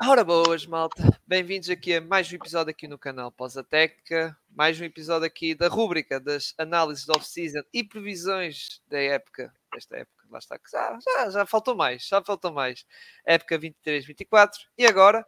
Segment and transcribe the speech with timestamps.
[0.00, 1.02] Ora boas, malta.
[1.26, 4.36] Bem-vindos aqui a mais um episódio aqui no canal Pós-Ateca.
[4.50, 9.52] Mais um episódio aqui da rúbrica das análises de off-season e previsões da época.
[9.72, 10.58] Desta época, lá está.
[10.70, 12.86] Já, já, já faltou mais, já faltou mais.
[13.26, 14.50] Época 23-24.
[14.78, 15.24] E agora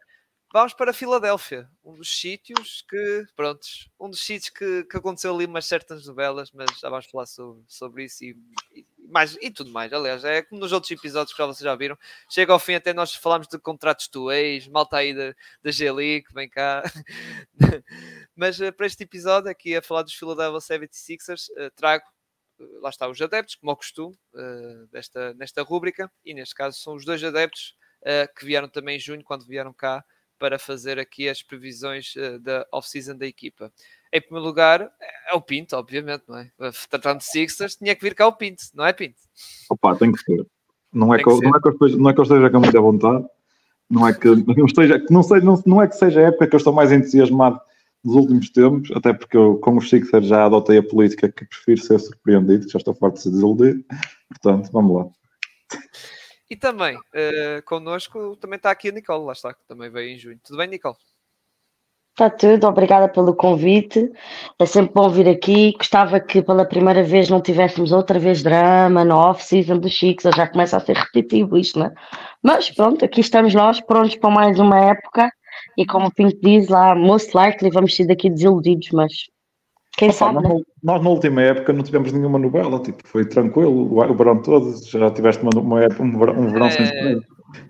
[0.51, 1.69] vamos para Filadélfia.
[1.83, 6.51] Um dos sítios que, prontos, um dos sítios que, que aconteceu ali umas certas novelas,
[6.51, 8.35] mas já vamos falar sobre, sobre isso e,
[8.73, 9.91] e mais, e tudo mais.
[9.91, 11.97] Aliás, é como nos outros episódios que já vocês já viram.
[12.29, 16.25] Chega ao fim, até nós falamos de contratos do ex, malta aí da, da G-League,
[16.33, 16.83] vem cá.
[18.35, 22.05] Mas uh, para este episódio, aqui a falar dos Philadelphia 76ers, uh, trago,
[22.59, 24.17] uh, lá está, os adeptos, como ao costume,
[24.91, 27.75] desta, nesta rúbrica, e neste caso são os dois adeptos
[28.37, 30.05] que vieram também em junho, quando vieram cá
[30.37, 33.73] para fazer aqui as previsões da off-season da equipa.
[34.15, 34.89] Em primeiro lugar,
[35.29, 36.49] é o Pinto, obviamente, não é?
[36.89, 39.17] Tratando de Sixers, tinha que vir cá o Pinto, não é Pinto?
[39.69, 40.45] Opa, tem que ser.
[40.93, 42.59] Não é, que, que eu, não, é que esteja, não é que eu esteja com
[42.61, 43.25] muita vontade,
[43.89, 46.55] não é que não esteja, não, sei, não, não é que seja a época que
[46.55, 47.59] eu estou mais entusiasmado
[48.05, 51.81] nos últimos tempos, até porque eu, com os Sixers já adotei a política que prefiro
[51.81, 53.85] ser surpreendido, já estou forte de se desiludir.
[54.29, 55.11] Portanto, vamos lá.
[56.49, 60.17] E também, uh, connosco, também está aqui a Nicole, lá está, que também veio em
[60.17, 60.39] junho.
[60.41, 60.95] Tudo bem, Nicole?
[62.15, 64.09] Está tudo, obrigada pelo convite.
[64.57, 65.73] É sempre bom vir aqui.
[65.77, 70.47] Gostava que pela primeira vez não tivéssemos outra vez drama no off-season dos Chics, já
[70.47, 71.91] começa a ser repetitivo isto, né?
[72.41, 75.29] Mas pronto, aqui estamos nós, prontos para mais uma época.
[75.77, 79.11] E como o Pink diz lá, most likely vamos ser daqui desiludidos, mas
[79.97, 80.35] quem Opa, sabe?
[80.35, 80.61] Nós, né?
[80.83, 84.73] nós, na última época não tivemos nenhuma novela, tipo, foi tranquilo, o, o verão todo,
[84.87, 86.69] já tiveste uma, uma época, um verão, um verão é...
[86.71, 87.21] sem.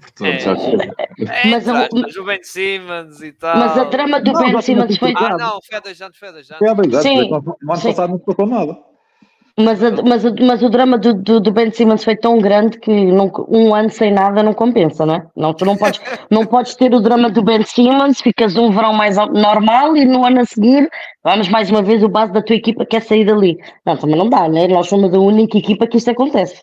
[0.01, 0.81] Portanto,
[1.19, 3.57] é, é, mas, mas, o Ben Simmons e tal.
[3.57, 5.13] Mas a trama do não, Ben Simmons foi.
[5.15, 6.29] Ah, não, foi dois anos, foi.
[6.57, 7.87] Foi há dois anos, sim, no ano sim.
[7.89, 8.77] passado não tocou nada.
[9.57, 12.91] Mas, a, mas, mas o drama do, do, do, Ben Simmons foi tão grande que
[12.91, 15.27] não, um ano sem nada não compensa, não é?
[15.33, 18.91] Não, tu não podes, não podes ter o drama do Ben Simmons, ficas um verão
[18.91, 20.89] mais normal e no ano a seguir
[21.23, 23.57] vamos mais uma vez o base da tua equipa quer sair dali.
[23.85, 24.67] Não, também não dá, né?
[24.67, 26.61] Nós somos a única equipa que isto acontece.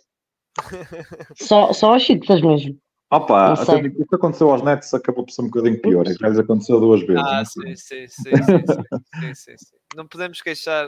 [1.40, 2.76] Só, só aos Chicotas mesmo.
[3.12, 6.06] Opa, até o que aconteceu aos Nets acabou por ser um bocadinho pior.
[6.06, 7.22] Já lhes aconteceu duas vezes.
[7.22, 10.86] Ah, sim, sim, sim, sim, sim, sim, Não podemos queixar,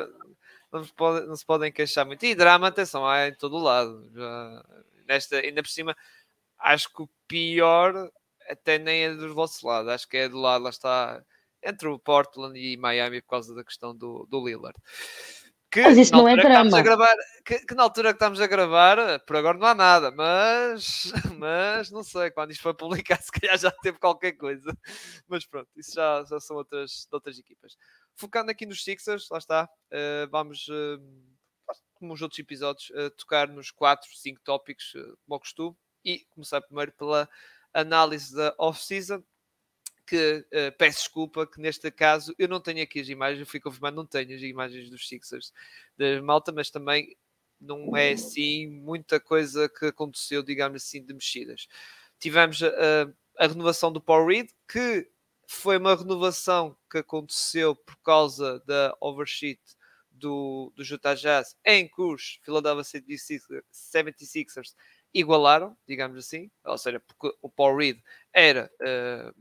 [0.72, 2.24] não se, pode, não se podem queixar muito.
[2.24, 4.10] E drama, atenção, há em todo o lado.
[4.14, 4.64] Já,
[5.06, 5.94] nesta, ainda por cima,
[6.58, 8.10] acho que o pior
[8.48, 9.90] até nem é do vosso lado.
[9.90, 11.22] Acho que é do lado, lá está,
[11.62, 14.78] entre o Portland e Miami por causa da questão do, do Lillard.
[15.74, 16.80] Que, mas isso não é drama.
[16.80, 21.12] Gravar, que, que, na altura que estamos a gravar, por agora não há nada, mas,
[21.36, 24.72] mas não sei, quando isto for publicado, se calhar já teve qualquer coisa.
[25.26, 27.76] Mas pronto, isso já, já são outras, outras equipas.
[28.14, 31.02] Focando aqui nos Sixers, lá está, uh, vamos, uh,
[31.94, 36.60] como os outros episódios, uh, tocar nos 4, 5 tópicos, como ao costume, e começar
[36.60, 37.28] primeiro pela
[37.72, 39.24] análise da off-season
[40.06, 43.60] que uh, peço desculpa que neste caso eu não tenho aqui as imagens, eu fui
[43.60, 45.52] confirmado, não tenho as imagens dos Sixers
[45.96, 47.16] da Malta, mas também
[47.60, 51.66] não é assim muita coisa que aconteceu, digamos assim, de mexidas.
[52.18, 55.08] Tivemos a, a, a renovação do Paul Reed, que
[55.46, 59.60] foi uma renovação que aconteceu por causa da oversheet
[60.10, 63.00] do, do Utah Jazz em curso Philadelphia
[63.72, 64.74] 76ers
[65.12, 68.00] igualaram, digamos assim, ou seja, porque o Paul Reed
[68.32, 69.34] era uh,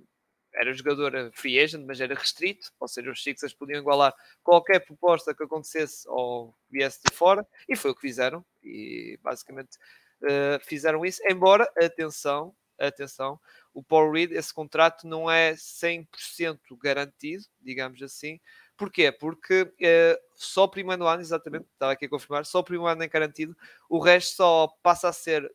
[0.56, 5.34] era jogador free agent, mas era restrito, ou seja, os Sixers podiam igualar qualquer proposta
[5.34, 9.78] que acontecesse ou viesse de fora, e foi o que fizeram, e basicamente
[10.22, 13.40] uh, fizeram isso, embora, atenção, atenção,
[13.74, 18.40] o Paul Reed, esse contrato não é 100% garantido, digamos assim,
[18.75, 19.12] Porquê?
[19.12, 23.03] Porque uh, só o primeiro ano, exatamente, estava aqui a confirmar, só o primeiro ano
[23.03, 23.56] é garantido,
[23.88, 25.50] o resto só passa a ser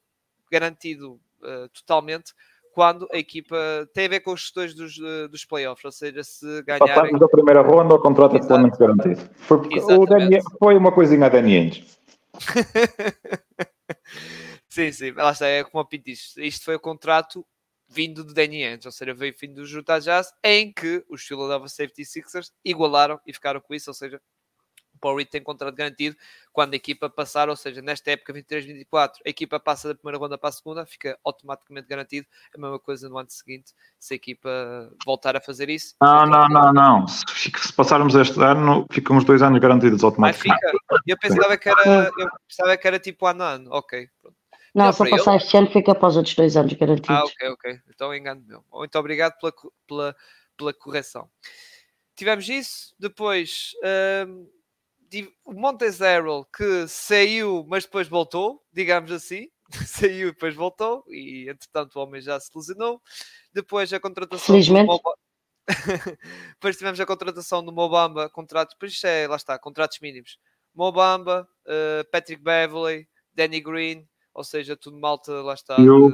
[0.50, 2.32] garantido uh, totalmente
[2.78, 3.56] quando a equipa
[3.92, 6.94] tem a ver com os gestores dos, eh, dos playoffs, ou seja, se ganharem...
[6.94, 9.20] Passamos da primeira ronda, o contrato é totalmente garantido.
[9.34, 11.84] Foi, o Daniel, foi uma coisinha a Dani
[14.68, 17.44] sim, sim, lá está, é como a Pinto disse, isto foi o contrato
[17.88, 21.84] vindo do Danny Ainge, ou seja, veio vindo do Utah Jazz, em que os Philadelphia
[21.84, 24.20] 76ers igualaram e ficaram com isso, ou seja,
[24.98, 26.16] Paul Reed tem contrato garantido
[26.52, 30.36] quando a equipa passar, ou seja, nesta época 23-24, a equipa passa da primeira ronda
[30.36, 32.26] para a segunda, fica automaticamente garantido.
[32.54, 34.50] A mesma coisa no ano seguinte, se a equipa
[35.06, 35.94] voltar a fazer isso.
[36.02, 37.08] Não, não, não, não.
[37.08, 37.24] Se,
[37.56, 40.60] se passarmos este ano, ficam os dois anos garantidos automaticamente.
[40.60, 41.02] Ah, fica.
[41.06, 43.70] Eu pensava que era, eu pensava que era tipo ano a ano.
[43.72, 44.36] Ok, pronto.
[44.74, 45.42] Não, não se passar ele...
[45.42, 47.16] este ano fica para os outros dois anos garantidos.
[47.16, 47.80] Ah, ok, ok.
[47.88, 48.64] Então engano meu.
[48.72, 49.52] Muito obrigado pela,
[49.86, 50.16] pela,
[50.56, 51.28] pela correção.
[52.14, 53.72] Tivemos isso, depois.
[54.26, 54.48] Hum,
[55.44, 59.48] o Montezero que saiu, mas depois voltou, digamos assim,
[59.86, 63.00] saiu e depois voltou, e entretanto o homem já se lesionou.
[63.52, 64.86] Depois a contratação Felizmente.
[64.86, 65.18] do Mobamba.
[66.54, 70.38] depois tivemos a contratação do Mobamba, contratos, depois é, lá está, contratos mínimos.
[70.74, 75.76] Mobamba, uh, Patrick Beverley, Danny Green, ou seja, tudo malta, lá está.
[75.78, 76.10] E o,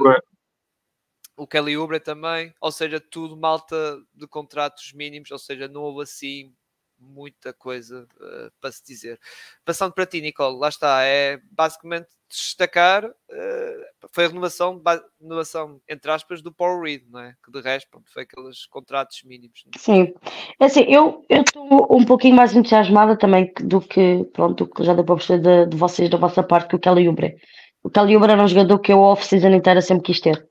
[1.37, 6.03] o Kelly Oubre também, ou seja, tudo malta de contratos mínimos, ou seja, não houve
[6.03, 6.53] assim
[6.99, 9.19] muita coisa uh, para se dizer.
[9.63, 14.81] Passando para ti, Nicole, lá está, é basicamente destacar, uh, foi a renovação,
[15.21, 17.35] renovação, entre aspas, do Paul Reed, não é?
[17.43, 19.63] Que de resto, pronto, foi aqueles contratos mínimos.
[19.73, 19.79] É?
[19.79, 20.13] Sim,
[20.59, 25.03] é assim, eu estou um pouquinho mais entusiasmada também do que, pronto, que já deu
[25.03, 27.37] para perceber de, de, vocês, da vossa parte, que o Kelly Oubre.
[27.83, 30.47] O Kelly Oubre era um jogador que eu off-season inteira sempre quis ter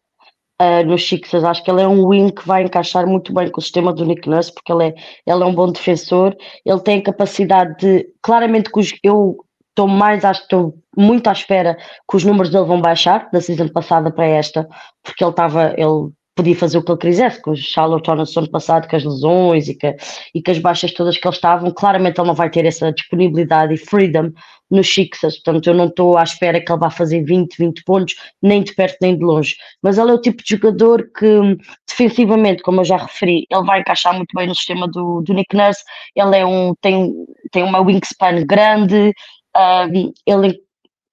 [0.61, 1.45] uh, nos Sixers.
[1.45, 4.05] Acho que ele é um wing que vai encaixar muito bem com o sistema do
[4.05, 4.95] Nick Nurse, porque ele é,
[5.27, 6.37] ele é um bom defensor.
[6.65, 8.06] Ele tem a capacidade de.
[8.23, 8.71] Claramente,
[9.03, 9.37] eu
[9.71, 11.77] estou mais, acho estou muito à espera
[12.09, 14.69] que os números dele vão baixar da season passada para esta,
[15.03, 15.75] porque ele estava.
[15.77, 19.05] Ele podia fazer o que ele quisesse, com o Charlotte Hornets ano passado, com as
[19.05, 19.97] lesões e, que,
[20.35, 23.75] e com as baixas todas que eles estavam, claramente ele não vai ter essa disponibilidade
[23.75, 24.33] e freedom
[24.71, 28.15] nos Sixers, portanto eu não estou à espera que ele vá fazer 20, 20 pontos,
[28.43, 32.63] nem de perto nem de longe, mas ele é o tipo de jogador que defensivamente,
[32.63, 35.85] como eu já referi, ele vai encaixar muito bem no sistema do, do Nick Nurse,
[36.17, 37.15] ele é um, tem,
[37.53, 39.13] tem uma wingspan grande,
[39.57, 40.59] um, ele,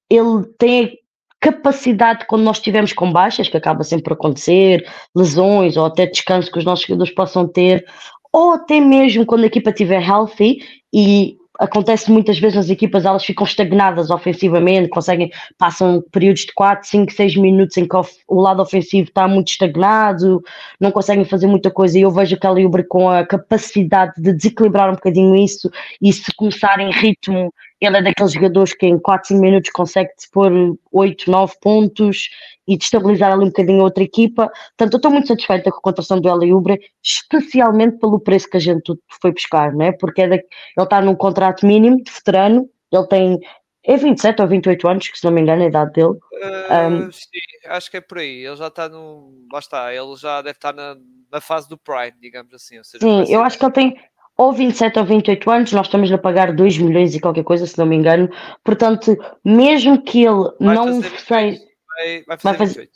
[0.10, 1.01] ele tem
[1.42, 6.52] capacidade quando nós estivermos com baixas, que acaba sempre por acontecer, lesões ou até descanso
[6.52, 7.84] que os nossos jogadores possam ter,
[8.32, 10.60] ou até mesmo quando a equipa estiver healthy
[10.94, 15.30] e acontece muitas vezes nas equipas, elas ficam estagnadas ofensivamente, conseguem,
[15.60, 17.96] passam períodos de 4, 5, 6 minutos em que
[18.28, 20.42] o lado ofensivo está muito estagnado,
[20.80, 24.90] não conseguem fazer muita coisa, e eu vejo aquela Uber com a capacidade de desequilibrar
[24.90, 25.70] um bocadinho isso,
[26.02, 30.12] e se começar em ritmo, ele é daqueles jogadores que em 4, 5 minutos consegue
[30.32, 30.52] pôr
[30.92, 32.30] 8, 9 pontos,
[32.68, 34.50] e destabilizar ali um bocadinho a outra equipa.
[34.78, 38.58] Portanto, eu estou muito satisfeita com a contratação do Eli Ubre, especialmente pelo preço que
[38.58, 39.92] a gente foi buscar, não é?
[39.92, 40.46] Porque é ele
[40.78, 43.40] está num contrato mínimo de veterano, ele tem
[43.84, 46.10] é 27 ou 28 anos, que se não me engano é a idade dele.
[46.10, 47.28] Uh, um, sim,
[47.66, 48.46] acho que é por aí.
[48.46, 49.34] Ele já está no.
[49.52, 50.96] Lá está, ele já deve estar na,
[51.32, 52.82] na fase do Prime, digamos assim.
[52.84, 53.98] Seja, sim, eu acho que ele tem
[54.38, 57.78] ou 27 ou 28 anos, nós estamos a pagar 2 milhões e qualquer coisa, se
[57.78, 58.30] não me engano.
[58.64, 62.90] Portanto, mesmo que ele Vai não seja vai, vai fazer, vai fazer...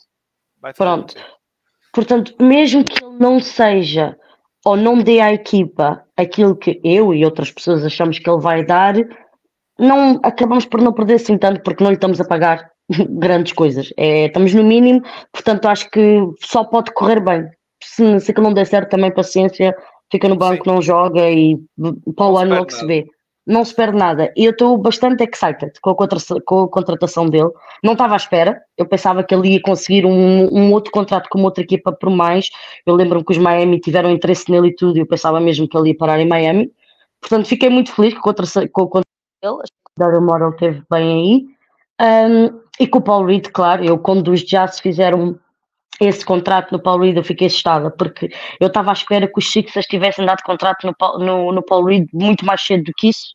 [0.60, 1.14] Vai fazer Pronto.
[1.92, 4.16] Portanto, mesmo que ele não seja
[4.64, 8.64] ou não dê à equipa aquilo que eu e outras pessoas achamos que ele vai
[8.64, 8.94] dar,
[9.78, 12.68] não acabamos por não perder assim tanto porque não lhe estamos a pagar
[13.10, 13.92] grandes coisas.
[13.96, 15.02] É, estamos no mínimo,
[15.32, 17.48] portanto acho que só pode correr bem.
[17.82, 19.76] Se, se aquilo não der certo, também paciência,
[20.10, 20.70] fica no banco, Sim.
[20.70, 21.58] não joga e
[22.14, 23.06] para o ano logo se vê
[23.46, 24.32] não se perde nada.
[24.36, 25.96] E eu estou bastante excited com a,
[26.44, 27.50] com a, contratação dele.
[27.82, 28.60] Não estava à espera.
[28.76, 32.10] Eu pensava que ele ia conseguir um, um outro contrato com uma outra equipa por
[32.10, 32.50] mais.
[32.84, 34.96] Eu lembro-me que os Miami tiveram interesse nele e tudo.
[34.96, 36.72] E eu pensava mesmo que ele ia parar em Miami.
[37.20, 39.06] Portanto, fiquei muito feliz com, contra, com o contrato
[39.40, 39.54] dele.
[39.62, 41.46] Acho que o Daryl Morrow esteve bem
[42.00, 42.28] aí.
[42.28, 45.38] Um, e com o Paul Reed, claro, eu quando os Jazz fizeram
[46.00, 48.30] esse contrato no Paul Reed eu fiquei assustada, porque
[48.60, 52.06] eu estava à espera que os Sixers tivessem dado contrato no, no, no Paul Reed
[52.12, 53.34] muito mais cedo do que isso,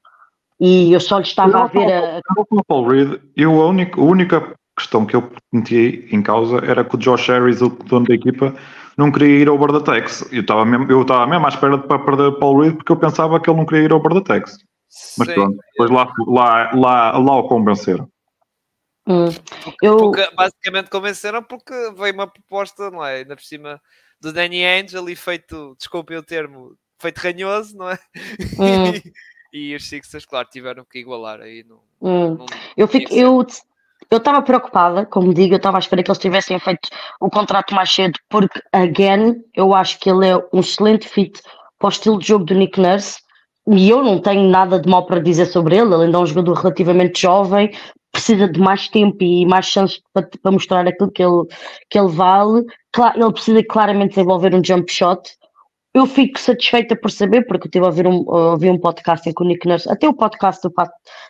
[0.60, 2.22] e eu só lhe estava eu a ver a...
[2.52, 6.84] o Paul Reed, eu a única, a única questão que eu meti em causa era
[6.84, 8.54] que o Josh Harris, o dono da equipa,
[8.98, 10.28] não queria ir ao Borda Tex.
[10.32, 12.98] Eu estava mesmo, eu estava mesmo à espera para perder o Paul Reed porque eu
[12.98, 14.58] pensava que ele não queria ir ao Borda Tex.
[15.18, 15.34] Mas Sim.
[15.34, 18.08] pronto, depois lá, lá, lá, lá o convenceram.
[19.08, 19.30] Hum,
[19.82, 19.98] eu...
[19.98, 23.18] Porque, basicamente convenceram porque veio uma proposta, não é?
[23.18, 23.82] Ainda por cima
[24.20, 28.00] do Danny Angel e feito, desculpem o termo, feito ranhoso, não é?
[28.60, 28.92] Hum.
[29.52, 31.64] e, os Sixers, claro, tiveram que igualar aí.
[31.64, 32.36] No, hum.
[32.36, 32.46] no,
[32.78, 33.46] eu fico, eu
[34.10, 36.90] eu estava preocupada, como digo, eu estava à espera que eles tivessem feito
[37.20, 41.42] o contrato mais cedo, porque, again, eu acho que ele é um excelente fit
[41.80, 43.20] para o estilo de jogo do Nick Nurse,
[43.68, 46.26] e eu não tenho nada de mal para dizer sobre ele, ele ainda é um
[46.26, 47.72] jogador relativamente jovem,
[48.12, 51.46] precisa de mais tempo e mais chances para, para mostrar aquilo que ele,
[51.90, 52.66] que ele vale.
[52.92, 55.22] Claro, ele precisa claramente desenvolver um jump shot.
[55.94, 59.30] Eu fico satisfeita por saber, porque eu estive a ouvir um, a ouvir um podcast
[59.30, 60.74] em que o Nick Nurse, até o podcast do,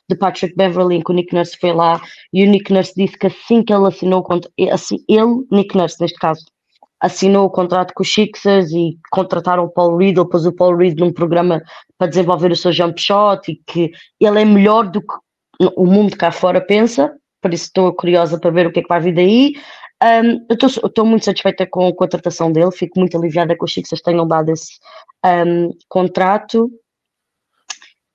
[0.07, 1.99] do Patrick Beverly, em que o Nick Nurse foi lá,
[2.31, 4.23] e o Nick Nurse disse que assim que ele assinou,
[4.71, 6.45] assim, ele, Nick Nurse neste caso,
[7.01, 10.99] assinou o contrato com os Sixers e contrataram o Paul Reed, depois o Paul Reed
[10.99, 11.59] num programa
[11.97, 15.15] para desenvolver o seu jump shot e que ele é melhor do que
[15.75, 18.89] o mundo cá fora pensa, por isso estou curiosa para ver o que é que
[18.89, 19.53] vai vir daí.
[20.03, 24.27] Um, estou muito satisfeita com a contratação dele, fico muito aliviada que os Sixers tenham
[24.27, 24.79] dado esse
[25.23, 26.71] um, contrato.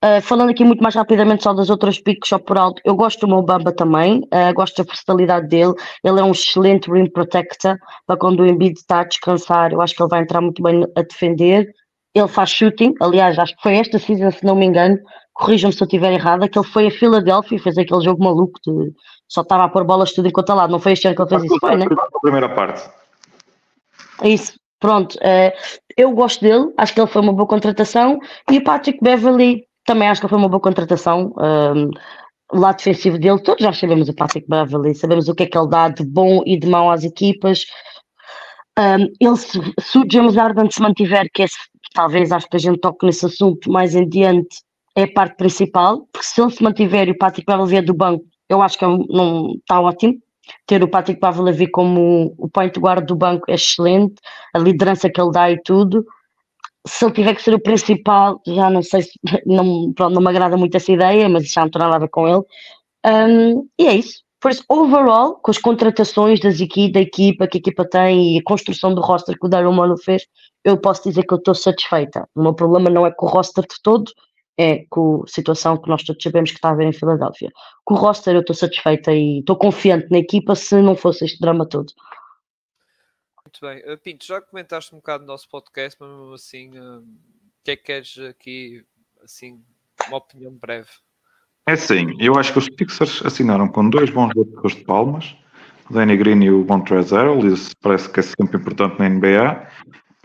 [0.05, 3.21] Uh, falando aqui muito mais rapidamente só das outras picks só por alto, eu gosto
[3.21, 5.73] do Mobamba também, uh, gosto da versatilidade dele,
[6.05, 9.95] ele é um excelente rim protector para quando o Embiid está a descansar, eu acho
[9.97, 11.73] que ele vai entrar muito bem a defender,
[12.19, 14.99] ele faz shooting, aliás acho que foi esta season se não me engano,
[15.35, 18.59] corrijam-me se eu estiver errada, que ele foi a Filadélfia e fez aquele jogo maluco
[18.67, 18.93] de
[19.29, 21.45] só estava a pôr bolas tudo enquanto lado, não foi este ano que ele fez
[21.45, 21.85] isso, foi, né?
[21.85, 22.89] A primeira parte.
[24.23, 25.53] Isso, pronto, uh,
[25.97, 28.19] eu gosto dele, acho que ele foi uma boa contratação
[28.51, 31.35] e o Patrick Beverly também acho que foi uma boa contratação.
[31.39, 31.91] Um,
[32.53, 35.69] lado defensivo dele, todos já sabemos o Patrick Beverly, sabemos o que é que ele
[35.69, 37.65] dá de bom e de mau às equipas.
[38.79, 41.47] Um, ele, se, se, o James Harden se mantiver, que é,
[41.97, 44.59] talvez acho que a gente toque nesse assunto mais em diante,
[44.95, 48.25] é a parte principal, porque se ele se mantiver e o Patrick vier do banco,
[48.49, 50.15] eu acho que é não está ótimo.
[50.65, 54.15] Ter o Patrick Beverly como o point guard do banco é excelente,
[54.55, 56.07] a liderança que ele dá e tudo
[56.87, 59.13] se ele tiver que ser o principal, já não sei se
[59.45, 62.43] não, pronto, não me agrada muito essa ideia, mas já não tem nada com ele.
[63.05, 64.25] Um, e é isso.
[64.41, 68.39] Por isso, overall, com as contratações das equi da equipa que a equipa tem e
[68.39, 70.25] a construção do roster que o Daryl Mano fez,
[70.67, 72.29] eu posso dizer que eu estou satisfeita.
[72.35, 74.11] O meu problema não é com o roster de todo,
[74.59, 77.53] é com a situação que nós todos sabemos que está a haver em Filadélfia.
[77.85, 81.39] Com o roster eu estou satisfeita e estou confiante na equipa se não fosse este
[81.39, 81.93] drama todo.
[83.45, 83.95] Muito bem.
[83.95, 87.05] Uh, Pinto, já comentaste um bocado no nosso podcast, mas mesmo assim, uh, o
[87.63, 88.85] que é que queres aqui,
[89.23, 89.63] assim,
[90.09, 90.89] uma opinião breve?
[91.65, 95.37] É sim, eu acho que os Pixars assinaram com dois bons jogadores de palmas,
[95.89, 99.69] o Danny Green e o Montrezl Harrell, isso parece que é sempre importante na NBA,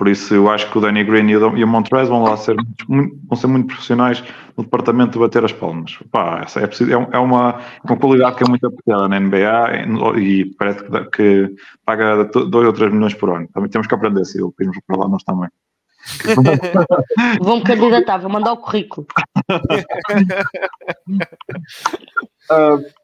[0.02, 2.56] por isso eu acho que o Danny Green e o Montrez vão lá ser
[2.90, 4.24] muito, vão ser muito profissionais
[4.58, 5.96] no departamento de bater as palmas.
[6.12, 10.46] Pá, é, preciso, é, é uma, uma qualidade que é muito apreciada na NBA e
[10.58, 11.56] parece que, que
[11.86, 13.48] paga 2 ou 3 milhões por ano.
[13.54, 15.50] Também temos que aprender, se eu pedimos para lá nós também.
[17.40, 19.06] Vou-me candidatar, vou mandar o currículo.
[22.50, 22.84] uh,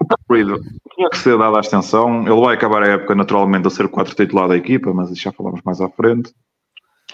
[0.00, 0.48] o Reed
[0.94, 2.22] tinha que ser dada a extensão.
[2.22, 5.22] Ele vai acabar a época naturalmente a ser o 4 titular da equipa, mas isso
[5.22, 6.32] já falamos mais à frente.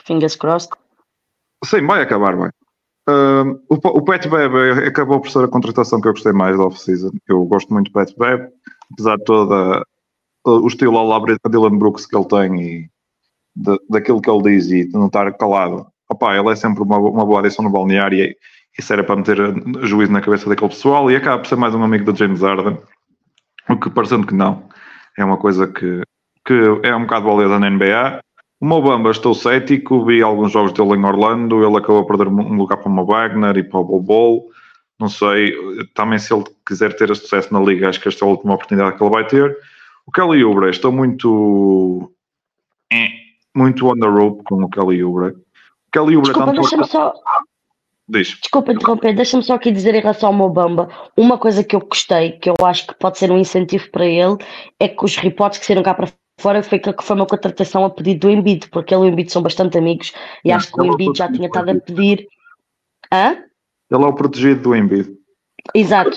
[0.05, 0.73] Fingers crossed.
[1.65, 2.51] Sim, vai acabar, vai.
[3.09, 6.65] Uh, o, o Pat Bebe acabou por ser a contratação que eu gostei mais da
[6.65, 7.11] off-season.
[7.29, 8.49] Eu gosto muito do Pat Bebe,
[8.93, 9.85] apesar de toda
[10.45, 12.91] o estilo ao Dylan Brooks que ele tem e
[13.55, 15.87] de, daquilo que ele diz e de não estar calado.
[16.09, 18.37] Opa, ele é sempre uma, uma boa adição no balneário e
[18.79, 19.39] isso era para meter
[19.83, 22.79] juízo na cabeça daquele pessoal e acaba por ser mais um amigo do James Harden,
[23.69, 24.69] o que parecendo que não,
[25.17, 26.03] é uma coisa que,
[26.45, 28.21] que é um bocado valida na NBA.
[28.61, 32.57] O Mobamba estou cético, vi alguns jogos dele em Orlando, ele acabou a perder um
[32.57, 34.51] lugar para o Mo Wagner e para o Bol.
[34.99, 35.55] Não sei,
[35.95, 38.97] também se ele quiser ter sucesso na liga, acho que esta é a última oportunidade
[38.97, 39.57] que ele vai ter.
[40.07, 42.11] O Kelly Oubre, estou muito
[42.91, 43.09] eh,
[43.55, 45.33] muito on the rope com o Kelly Oubre.
[45.33, 47.13] O Kelly Oubre Desculpa, deixa-me só
[48.09, 48.39] Diz.
[48.41, 52.33] Desculpa interromper, deixa-me só aqui dizer em relação ao Mobamba, uma coisa que eu gostei,
[52.33, 54.37] que eu acho que pode ser um incentivo para ele,
[54.79, 57.91] é que os reportes que saíram cá para fora foi que foi uma contratação a
[57.91, 60.13] pedido do Embiid, porque ele e o Embiid são bastante amigos,
[60.45, 62.29] e acho que o Embiid já tinha estado a pedir...
[63.13, 63.39] Hã?
[63.91, 65.16] Ele é o protegido do Embiid.
[65.75, 66.17] Exato.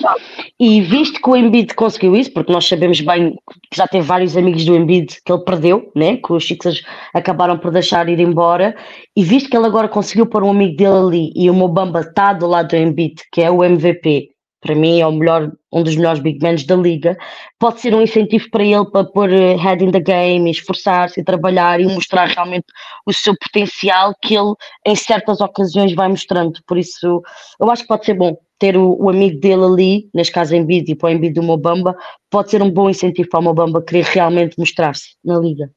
[0.59, 3.35] E visto que o Embiid conseguiu isso, porque nós sabemos bem
[3.69, 6.17] que já teve vários amigos do Embiid que ele perdeu, né?
[6.17, 8.75] que os Sixers acabaram por deixar ir embora,
[9.15, 12.33] e visto que ele agora conseguiu pôr um amigo dele ali e o Mobamba está
[12.33, 14.29] do lado do Embiid, que é o MVP,
[14.61, 17.17] para mim é o melhor, um dos melhores big men da liga,
[17.57, 21.79] pode ser um incentivo para ele para pôr eh, head in the game, esforçar-se trabalhar
[21.79, 22.65] e mostrar realmente
[23.05, 24.53] o seu potencial que ele
[24.85, 26.59] em certas ocasiões vai mostrando.
[26.67, 27.21] Por isso,
[27.59, 30.61] eu acho que pode ser bom ter o, o amigo dele ali, neste caso em
[30.61, 31.95] Embiid e para o Embiid do Mobamba,
[32.29, 35.71] pode ser um bom incentivo para o Mobamba querer realmente mostrar-se na liga.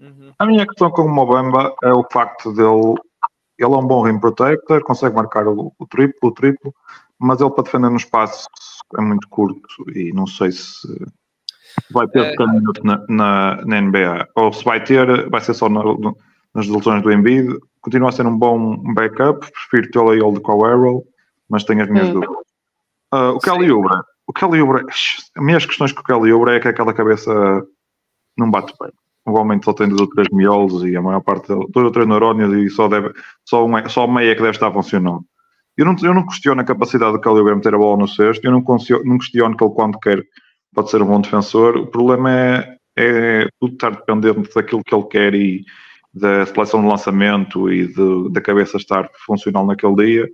[0.00, 0.32] Uhum.
[0.38, 2.94] A minha questão com o Mobamba é o facto dele,
[3.58, 6.72] ele é um bom rim protector, consegue marcar o, o triplo, o triplo,
[7.18, 8.46] mas ele para defender no espaço
[8.96, 10.88] é muito curto e não sei se
[11.90, 12.36] vai ter é...
[12.36, 16.16] caminho na, na, na, NBA, ou se vai ter, vai ser só no,
[16.54, 20.50] nas lesões do Embiid, continua a ser um bom backup, prefiro tê-lo aí do que
[20.50, 21.04] o Arrow,
[21.48, 22.14] mas tenho as minhas hum.
[22.14, 22.36] dúvidas.
[23.12, 23.94] Uh, o Kelly Oubre,
[24.26, 27.32] o Kelly Oubre, as minhas questões com o Kelly Oubre é que aquela cabeça
[28.36, 28.92] não bate bem.
[29.26, 32.06] O homem só tem dois ou três miolos e a maior parte, dois ou três
[32.06, 33.12] neurónios e só, deve,
[33.44, 35.24] só, um, só meia é que deve estar funcionando.
[35.76, 38.44] Eu não, eu não questiono a capacidade do Kelly Oubre meter a bola no cesto,
[38.44, 38.64] eu não,
[39.04, 40.22] não questiono que ele quando quer
[40.74, 41.76] pode ser um bom defensor.
[41.76, 45.64] O problema é, é tudo estar dependente daquilo que ele quer e
[46.12, 50.28] da seleção de lançamento e de, da cabeça estar funcional naquele dia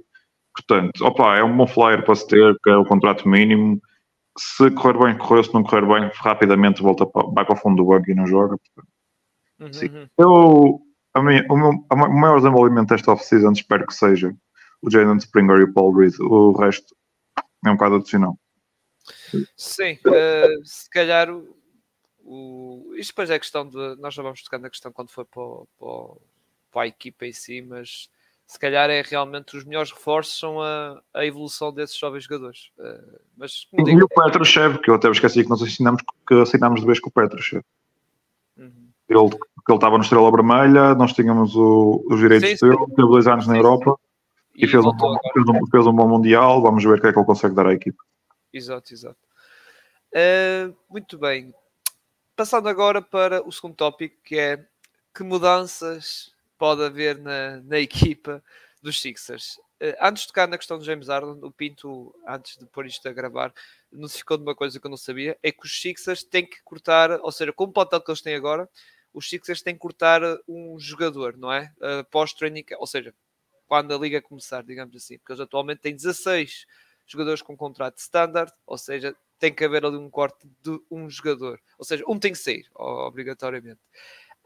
[0.55, 3.81] Portanto, opa, é um bom flyer para se ter, que é o contrato mínimo.
[4.39, 5.43] Se correr bem, correu.
[5.43, 8.27] Se não correr bem, rapidamente volta para, vai para o fundo do banco e não
[8.27, 8.57] joga.
[9.59, 9.73] Uhum.
[9.73, 10.09] Sim.
[10.17, 10.81] Eu,
[11.13, 14.35] a minha, o, meu, o maior desenvolvimento desta off-season espero que seja
[14.81, 16.15] o Jaden Springer e o Paul Reed.
[16.21, 16.95] O resto
[17.65, 18.39] é um bocado adicional.
[19.57, 21.57] Sim, uh, se calhar o,
[22.25, 23.97] o, isto depois é questão de.
[23.97, 25.43] Nós já vamos tocar na questão quando for para,
[25.79, 26.21] para,
[26.71, 28.09] para a equipa em si, mas
[28.55, 32.71] se calhar é realmente os melhores reforços são a, a evolução desses jovens jogadores.
[32.79, 36.81] Uh, mas, digo, e o Petrushev, que eu até esqueci que nós assinamos, que assinámos
[36.81, 37.65] de vez com o Petrushev.
[38.57, 38.91] Uhum.
[39.09, 43.09] Ele, que ele estava no Estrela Vermelha, nós tínhamos o, os direitos sim, dele, teve
[43.09, 43.99] dois anos sim, na Europa
[44.55, 46.63] e, e fez, um bom, fez, um, fez, um, bom Mundial.
[46.63, 47.99] Vamos ver o que é que ele consegue dar à equipe.
[48.53, 49.19] Exato, exato.
[50.15, 51.53] Uh, muito bem.
[52.37, 54.65] Passando agora para o segundo tópico, que é
[55.13, 58.43] que mudanças pode haver na, na equipa
[58.83, 59.57] dos Sixers.
[59.83, 63.09] Uh, antes de tocar na questão do James Harden, o Pinto, antes de pôr isto
[63.09, 63.53] a gravar,
[63.91, 67.19] notificou de uma coisa que eu não sabia: é que os Sixers têm que cortar,
[67.21, 68.69] ou seja, com o plantel que eles têm agora,
[69.13, 71.73] os Sixers têm que cortar um jogador, não é?
[71.79, 73.15] Uh, Pós-training, ou seja,
[73.67, 76.67] quando a liga começar, digamos assim, porque eles atualmente têm 16
[77.07, 81.61] jogadores com contrato standard, ou seja, tem que haver ali um corte de um jogador,
[81.79, 83.81] ou seja, um tem que sair, obrigatoriamente.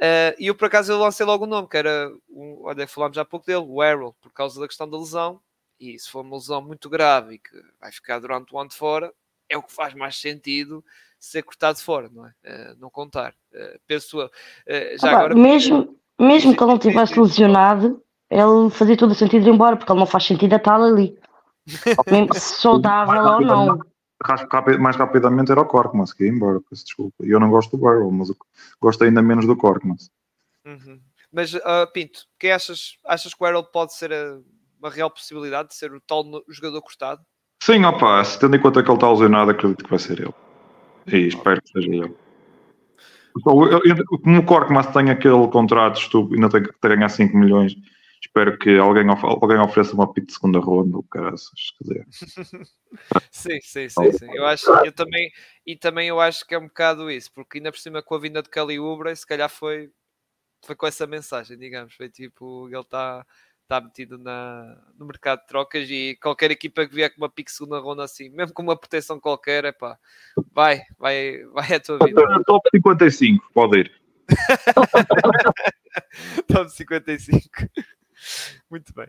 [0.00, 3.18] Uh, e eu, por acaso, eu lancei logo o nome, que era, um, olha, falámos
[3.18, 5.40] há pouco dele, o Errol, por causa da questão da lesão.
[5.80, 7.50] E se for uma lesão muito grave e que
[7.80, 9.12] vai ficar durante o ano de fora,
[9.48, 10.84] é o que faz mais sentido
[11.18, 12.30] ser cortado fora, não é?
[12.44, 13.34] Uh, não contar.
[13.52, 14.30] Uh, penso uh,
[15.00, 15.34] já agora...
[15.34, 19.76] Mesmo, mesmo que ele não tivesse lesionado, ele fazia todo o sentido de ir embora,
[19.76, 21.18] porque ele não faz sentido a estar ali.
[22.10, 23.78] Mesmo saudável ou não
[24.80, 27.24] mais rapidamente era o Corkmas que ia embora, peço desculpa.
[27.24, 28.30] Eu não gosto do Barrel, mas
[28.80, 30.10] gosto ainda menos do Corkmas.
[30.66, 31.00] Uhum.
[31.32, 34.38] Mas, uh, Pinto, que achas, achas que o Errol pode ser a,
[34.78, 37.20] uma real possibilidade de ser o tal jogador cortado?
[37.62, 40.34] Sim, opa, se tendo em conta que ele está lesionado, acredito que vai ser ele.
[41.06, 42.14] E espero que seja ele.
[43.42, 47.76] Como o Corkmas tem aquele contrato estúpido, ainda tem que ganhar 5 milhões
[48.20, 52.06] espero que alguém, of alguém ofereça uma pit de segunda ronda, o caraças, quer dizer.
[53.30, 54.30] sim, sim, sim, sim.
[54.32, 55.30] Eu acho eu também,
[55.66, 58.20] e também eu acho que é um bocado isso, porque ainda por cima com a
[58.20, 59.90] vinda de Kelly Oubre, se calhar foi,
[60.64, 63.24] foi com essa mensagem, digamos, foi tipo, ele está
[63.68, 67.52] está metido na, no mercado de trocas e qualquer equipa que vier com uma pique
[67.52, 69.98] segunda ronda assim, mesmo com uma proteção qualquer, é pá,
[70.52, 72.22] vai, vai, vai a tua vida.
[72.46, 73.92] Top 55, pode ir.
[76.48, 77.50] Top 55.
[78.70, 79.08] Muito bem.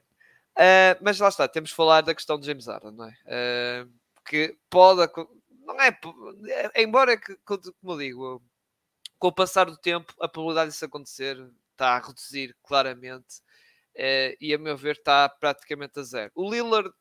[0.60, 3.86] Uh, mas lá está, temos de falar da questão de James Harden, não é?
[3.86, 3.90] Uh,
[4.26, 5.10] que pode.
[5.66, 5.98] Não é.
[6.74, 8.44] é embora, que, como eu digo,
[9.18, 11.38] com o passar do tempo, a probabilidade disso acontecer
[11.72, 13.38] está a reduzir claramente.
[13.96, 16.32] Uh, e a meu ver, está praticamente a zero.
[16.36, 16.92] O Lillard,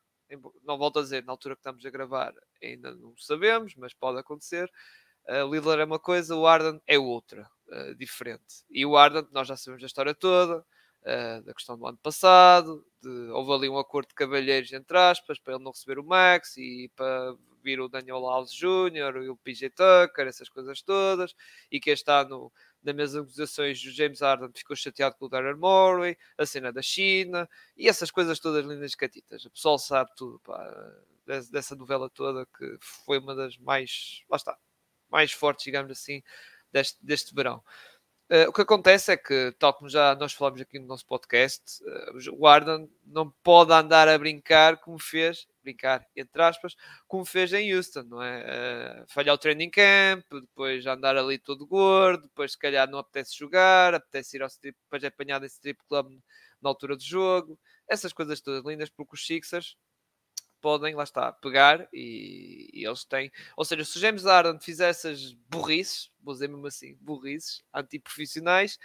[0.65, 4.19] não volto a dizer, na altura que estamos a gravar, ainda não sabemos, mas pode
[4.19, 4.71] acontecer.
[5.29, 8.65] Uh, o Lillard é uma coisa, o Arden é outra, uh, diferente.
[8.71, 10.65] E o Arden, nós já sabemos a história toda
[11.09, 15.39] uh, da questão do ano passado, de, houve ali um acordo de cavalheiros, entre aspas,
[15.39, 19.23] para ele não receber o Max e para vir o Daniel Alves Jr.
[19.25, 21.35] e o PJ Tucker, essas coisas todas,
[21.71, 25.29] e que este ano, na mesa de negociações, o James Harden ficou chateado com o
[25.29, 29.45] Darren Morley, a cena da China, e essas coisas todas lindas catitas.
[29.45, 30.95] O pessoal sabe tudo, pá,
[31.51, 34.57] dessa novela toda, que foi uma das mais, lá está,
[35.11, 36.23] mais fortes, digamos assim,
[36.73, 37.63] deste, deste verão.
[38.31, 41.83] Uh, o que acontece é que, tal como já nós falamos aqui no nosso podcast,
[41.83, 47.55] uh, o Arden não pode andar a brincar como fez, brincar entre aspas, como fez
[47.55, 49.03] em Houston, não é?
[49.03, 53.35] Uh, falhar o training camp, depois andar ali todo gordo, depois se calhar não apetece
[53.35, 56.13] jogar, apetece ir ao strip, depois é apanhado em strip club
[56.61, 59.75] na altura do jogo, essas coisas todas lindas, porque os Sixers
[60.61, 63.31] podem, lá está, pegar e, e, eles têm.
[63.57, 68.79] Ou seja, se o James Harden fizer essas burrices, vou dizer mesmo assim, burrices antiprofissionais,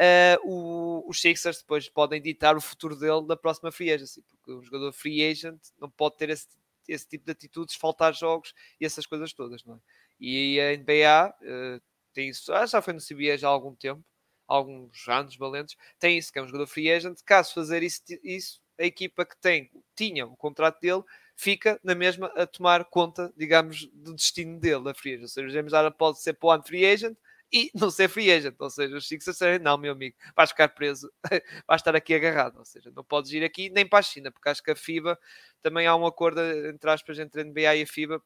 [0.00, 4.52] uh, o, os Sixers depois podem ditar o futuro dele na próxima free agency, porque
[4.52, 6.48] um jogador free agent não pode ter esse,
[6.88, 9.78] esse tipo de atitudes, faltar jogos e essas coisas todas, não é?
[10.18, 11.80] E a NBA uh, eh,
[12.12, 14.04] tem isso, ah, já foi no CBA já há algum tempo,
[14.46, 18.60] alguns anos valentes, tem isso, que é um jogador free agent, caso fazer isso, isso
[18.80, 21.02] a equipa que tem, tinha o contrato dele
[21.36, 25.22] fica na mesma a tomar conta, digamos, do destino dele da free agent.
[25.22, 27.16] Ou seja, o James Harden pode ser para o free agent
[27.52, 28.56] e não ser free agent.
[28.58, 31.10] Ou seja, os Sixers disserem, não, meu amigo, vais ficar preso,
[31.66, 32.58] vais estar aqui agarrado.
[32.58, 35.18] Ou seja, não podes ir aqui nem para a China, porque acho que a FIBA
[35.62, 38.22] também há um acordo, entre aspas, entre a NBA e a FIBA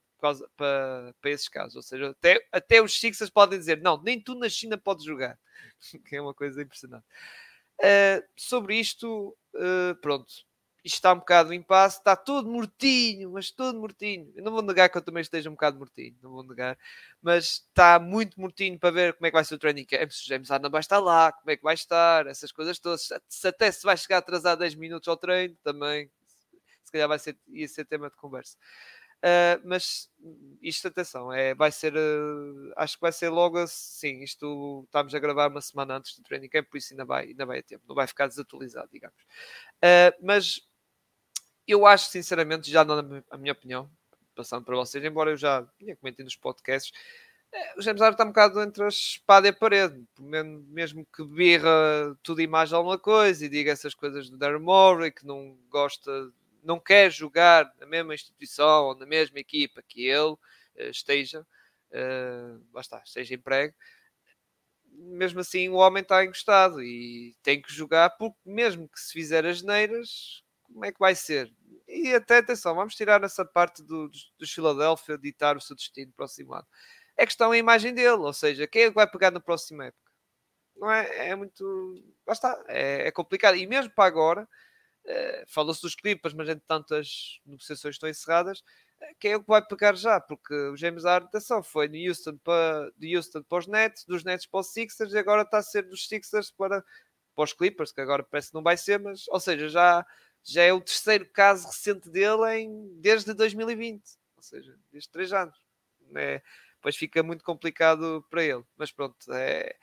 [0.57, 1.77] para, para esses casos.
[1.77, 5.39] Ou seja, até, até os Sixers podem dizer, não, nem tu na China podes jogar.
[6.09, 7.05] que é uma coisa impressionante.
[7.81, 10.27] Uh, sobre isto, uh, pronto,
[10.85, 14.31] isto está um bocado em impasse, está todo mortinho, mas todo mortinho.
[14.37, 16.79] Eu não vou negar que eu também esteja um bocado mortinho, não vou negar,
[17.23, 20.25] mas está muito mortinho para ver como é que vai ser o training camp, se
[20.25, 23.09] o James Harden vai estar lá, como é que vai estar, essas coisas todas.
[23.29, 26.11] Se até se vai chegar atrasado 10 minutos ao treino, também
[26.95, 28.57] calhar vai ser, ia ser tema de conversa.
[29.25, 30.11] Uh, mas
[30.61, 34.23] isto, atenção, é, vai ser, uh, acho que vai ser logo assim.
[34.23, 37.47] Isto estamos a gravar uma semana antes do training camp, por isso ainda vai, ainda
[37.47, 39.17] vai a tempo, não vai ficar desatualizado, digamos.
[39.77, 40.61] Uh, mas
[41.67, 43.91] eu acho, sinceramente, já na a minha opinião,
[44.35, 46.93] passando para vocês, embora eu já tinha comentado nos podcasts,
[47.79, 52.15] o James Harden está um bocado entre a espada e a parede, mesmo que birra
[52.23, 56.31] tudo e mais alguma coisa e diga essas coisas do Darren Morey, que não gosta
[56.65, 60.39] não quer jogar na mesma instituição ou na mesma equipa que ele uh,
[60.91, 61.47] esteja,
[61.93, 63.75] uh, está, esteja emprego,
[64.97, 69.45] mesmo assim o homem está encostado e tem que jogar, porque mesmo que se fizer
[69.45, 71.53] as neiras, como é que vai ser?
[71.87, 76.55] E até atenção, vamos tirar essa parte do, do, Philadelphia ditar o seu destino próximo
[76.55, 76.67] ano.
[77.17, 80.11] É questão a imagem dele, ou seja, quem é que vai pegar na próxima época?
[80.77, 82.03] Não é, é muito.
[82.29, 83.57] Está, é, é complicado.
[83.57, 84.49] E mesmo para agora,
[85.05, 88.61] Uh, Fala-se dos Clippers, mas entretanto as negociações estão encerradas.
[88.61, 90.19] Uh, quem é o que vai pegar já?
[90.19, 94.25] Porque o James Harden atenção, foi de Houston, para, de Houston para os Nets, dos
[94.25, 96.83] Nets para os Sixers e agora está a ser dos Sixers para,
[97.35, 100.07] para os Clippers, que agora parece que não vai ser, mas ou seja, já,
[100.43, 104.03] já é o terceiro caso recente dele em, desde 2020,
[104.37, 105.57] ou seja, desde três anos.
[106.15, 106.41] É,
[106.77, 109.77] depois fica muito complicado para ele, mas pronto, é,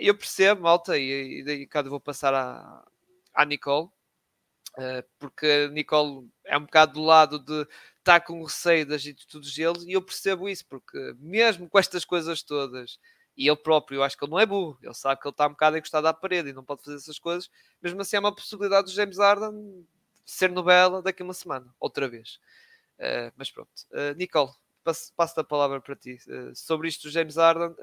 [0.00, 2.84] eu percebo, malta, e, e daí cada vou passar à,
[3.32, 3.88] à Nicole
[5.18, 7.60] porque a Nicole é um bocado do lado de
[7.98, 12.04] estar tá com receio das atitudes deles e eu percebo isso, porque mesmo com estas
[12.04, 12.98] coisas todas,
[13.36, 15.46] e ele próprio, eu acho que ele não é burro, ele sabe que ele está
[15.46, 17.50] um bocado encostado à parede e não pode fazer essas coisas,
[17.82, 19.86] mesmo assim é uma possibilidade do James Harden
[20.24, 22.38] ser novela daqui a uma semana, outra vez.
[22.98, 24.50] Uh, mas pronto, uh, Nicole,
[24.84, 26.18] passo, passo a palavra para ti.
[26.54, 27.74] sobre isto do James Harden,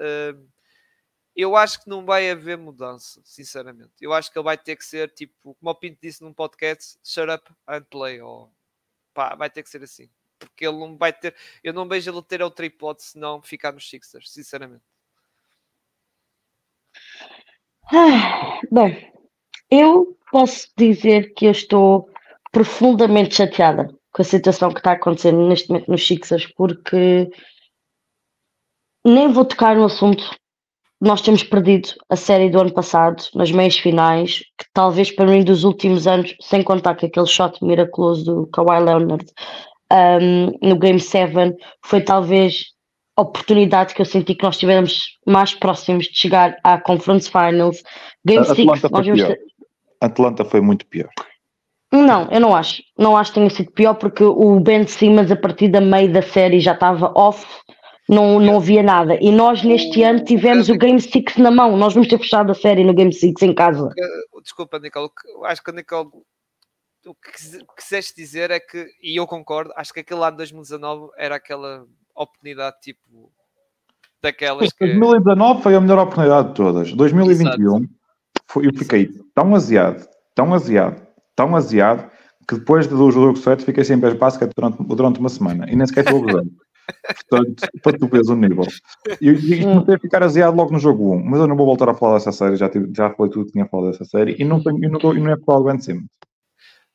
[1.37, 3.91] eu acho que não vai haver mudança, sinceramente.
[4.01, 6.97] Eu acho que ele vai ter que ser tipo, como o Pinto disse num podcast,
[7.03, 8.51] shut up and play, ou
[9.13, 10.09] pá, vai ter que ser assim.
[10.39, 13.87] Porque ele não vai ter, eu não vejo ele ter outra hipótese senão ficar nos
[13.87, 14.83] Sixers, sinceramente.
[17.93, 19.13] Ah, bem,
[19.69, 22.09] eu posso dizer que eu estou
[22.51, 27.29] profundamente chateada com a situação que está acontecendo neste momento nos Sixers, porque
[29.05, 30.23] nem vou tocar no assunto
[30.99, 35.43] nós temos perdido a série do ano passado, nas meias finais, que talvez para mim
[35.43, 39.25] dos últimos anos, sem contar que aquele shot miraculoso do Kawhi Leonard
[39.91, 41.55] um, no Game 7
[41.85, 42.65] foi talvez
[43.15, 47.83] a oportunidade que eu senti que nós estivemos mais próximos de chegar à Conference Finals.
[48.25, 49.39] Game 6, nós vamos ter...
[50.01, 51.09] Atlanta foi muito pior.
[51.91, 52.83] Não, eu não acho.
[52.97, 56.21] Não acho que tenha sido pior porque o Ben Simmons a partir da meio da
[56.21, 57.45] série já estava off
[58.07, 59.17] não, não havia nada.
[59.21, 62.55] E nós neste ano tivemos o Game 6 na mão, nós vamos ter fechado a
[62.55, 63.89] série no Game 6 em casa.
[64.41, 65.09] Desculpa, Nicole,
[65.43, 66.09] acho que a Nicole
[67.05, 67.31] o que
[67.77, 71.85] quiseste dizer é que, e eu concordo, acho que aquele ano de 2019 era aquela
[72.13, 73.31] oportunidade tipo
[74.21, 74.85] daquelas que.
[74.85, 76.93] 2019 foi a melhor oportunidade de todas.
[76.93, 77.87] 2021
[78.45, 81.01] foi, eu fiquei tão aziado, tão aziado,
[81.35, 82.09] tão aziado
[82.47, 85.85] que depois do jogo 7 fiquei sem pés basquete durante, durante uma semana e nem
[85.85, 86.51] sequer estou jogando.
[87.29, 88.65] Portanto, para tu veres o nível.
[89.21, 91.89] E isto comecei a ficar aziado logo no jogo 1, mas eu não vou voltar
[91.89, 94.43] a falar dessa série, já, tive, já falei tudo que tinha falado dessa série e
[94.43, 96.07] não, tenho, e não, e não é falar do Ben Simmons.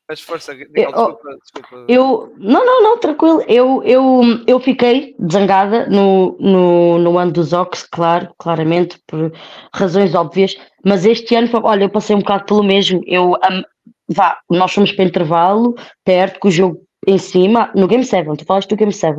[0.09, 1.85] Mas força, Nicole, desculpa, desculpa.
[1.89, 3.43] Eu, não, não, não, tranquilo.
[3.49, 9.33] Eu, eu, eu fiquei zangada no, no, no ano dos Ox, claro, claramente, por
[9.73, 13.01] razões óbvias, mas este ano, olha, eu passei um bocado pelo mesmo.
[13.07, 13.63] Eu, um,
[14.09, 15.75] vá, nós fomos para intervalo,
[16.05, 19.17] perto, que o jogo em cima, no Game 7, tu falaste do Game 7,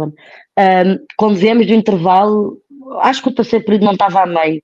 [0.59, 2.57] um, quando viemos do intervalo,
[3.01, 4.61] acho que o terceiro período não estava a meio.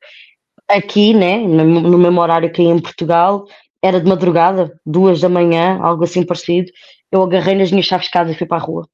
[0.67, 3.45] Aqui, né, no, no mesmo horário que em Portugal,
[3.82, 6.71] era de madrugada, duas da manhã, algo assim parecido.
[7.12, 8.88] Eu agarrei nas minhas chaves de casa e fui para a rua.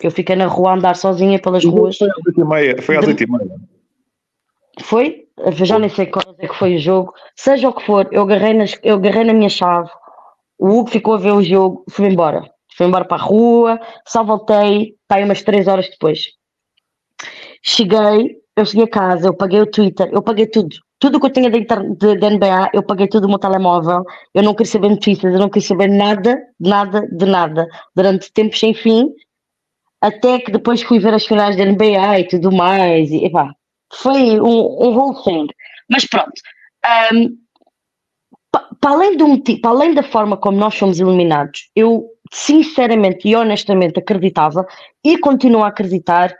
[0.00, 1.96] Eu fiquei na rua a andar sozinha pelas ruas.
[1.96, 2.82] Foi às oito e meia.
[2.82, 3.56] Foi às oito e meia.
[4.82, 5.26] Foi?
[5.38, 7.12] Eu já nem sei qual é que foi o jogo.
[7.34, 9.90] Seja o que for, eu agarrei, nas, eu agarrei na minha chave.
[10.58, 12.42] O Hugo ficou a ver o jogo, fui embora.
[12.76, 16.35] Fui embora para a rua, só voltei, para umas três horas depois.
[17.68, 20.76] Cheguei, eu cheguei a casa, eu paguei o Twitter, eu paguei tudo.
[21.00, 24.04] Tudo que eu tinha de, NBA, eu paguei tudo no meu telemóvel.
[24.32, 27.66] Eu não queria saber notícias, eu não queria saber nada, nada, de nada.
[27.94, 29.12] Durante tempos sem fim,
[30.00, 33.10] até que depois fui ver as finais da NBA e tudo mais.
[33.10, 33.52] E, epá,
[33.92, 35.48] foi um, um whole thing.
[35.90, 36.32] Mas pronto.
[37.12, 37.36] Um,
[38.80, 43.98] para além, do para além da forma como nós fomos eliminados, eu sinceramente e honestamente
[43.98, 44.66] acreditava
[45.04, 46.34] e continuo a acreditar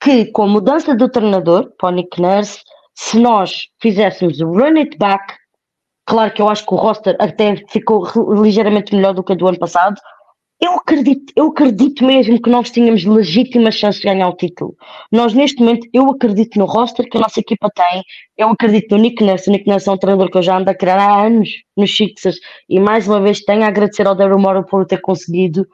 [0.00, 2.60] que com a mudança do treinador, para o Nick Nurse,
[2.94, 5.34] se nós fizéssemos o run it back,
[6.06, 8.06] claro que eu acho que o roster até ficou
[8.42, 10.00] ligeiramente melhor do que o do ano passado,
[10.60, 14.76] eu acredito, eu acredito mesmo que nós tínhamos legítimas chances de ganhar o título.
[15.10, 18.02] Nós, neste momento, eu acredito no roster que a nossa equipa tem,
[18.36, 19.48] eu acredito no Nick Nurse.
[19.48, 21.96] O Nick Nurse é um treinador que eu já ando a criar há anos nos
[21.96, 22.36] Sixers
[22.68, 25.66] e mais uma vez tenho a agradecer ao Daryl Morrow por ter conseguido.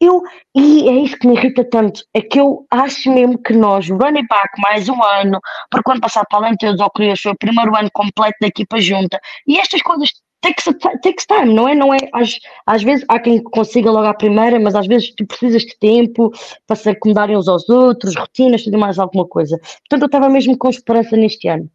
[0.00, 0.22] Eu,
[0.54, 4.26] e é isso que me irrita tanto, é que eu acho mesmo que nós, running
[4.28, 7.38] back mais um ano, porque o ano passado, para além de ter os foi o
[7.38, 10.64] primeiro ano completo da equipa junta, e estas coisas takes,
[11.02, 11.74] takes time, não é?
[11.74, 15.26] Não é às, às vezes há quem consiga logo à primeira, mas às vezes tu
[15.26, 16.30] precisas de tempo
[16.66, 19.58] para se acomodarem uns aos outros, rotinas, tudo mais alguma coisa.
[19.58, 21.68] Portanto, eu estava mesmo com esperança neste ano.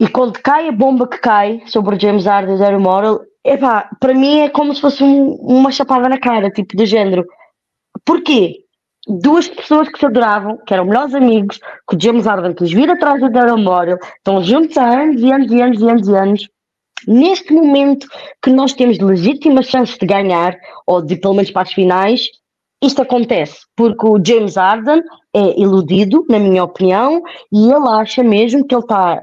[0.00, 3.20] E quando cai a bomba que cai sobre o James Harden e o Daryl Morrell,
[3.44, 7.26] epá, para mim é como se fosse um, uma chapada na cara, tipo, de género.
[8.02, 8.60] Porquê?
[9.06, 12.88] Duas pessoas que se adoravam, que eram melhores amigos, que o James Harden quis vir
[12.88, 16.16] atrás do Daryl Morrell, estão juntos há anos e anos e anos e anos e
[16.16, 16.48] anos,
[17.06, 18.06] neste momento
[18.42, 22.22] que nós temos legítimas chances de ganhar, ou de pelo menos para as finais,
[22.82, 25.02] isto acontece porque o James Harden
[25.34, 29.22] é iludido, na minha opinião, e ele acha mesmo que ele está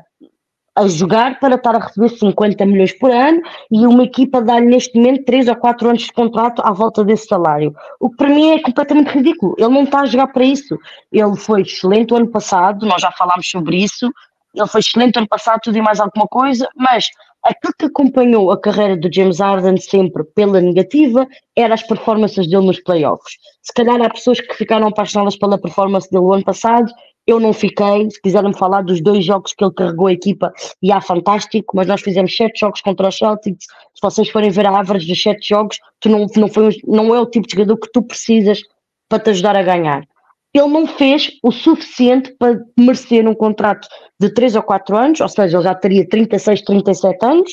[0.78, 4.96] a jogar para estar a receber 50 milhões por ano e uma equipa dá-lhe neste
[4.96, 7.74] momento 3 ou 4 anos de contrato à volta desse salário.
[8.00, 9.56] O que para mim é completamente ridículo.
[9.58, 10.78] Ele não está a jogar para isso.
[11.12, 14.12] Ele foi excelente o ano passado, nós já falámos sobre isso.
[14.54, 17.08] Ele foi excelente o ano passado, tudo e mais alguma coisa, mas
[17.44, 22.68] aquilo que acompanhou a carreira do James Harden sempre pela negativa era as performances dele
[22.68, 23.34] nos playoffs.
[23.64, 26.92] Se calhar há pessoas que ficaram apaixonadas pela performance dele o ano passado,
[27.28, 28.10] eu não fiquei.
[28.10, 31.86] Se quiserem falar dos dois jogos que ele carregou a equipa, e há fantástico, mas
[31.86, 33.66] nós fizemos sete jogos contra os Celtics.
[33.66, 37.20] Se vocês forem ver a average dos sete jogos, tu não, não, foi, não é
[37.20, 38.62] o tipo de jogador que tu precisas
[39.10, 40.08] para te ajudar a ganhar
[40.54, 43.88] ele não fez o suficiente para merecer um contrato
[44.20, 47.52] de 3 ou 4 anos, ou seja, ele já teria 36, 37 anos,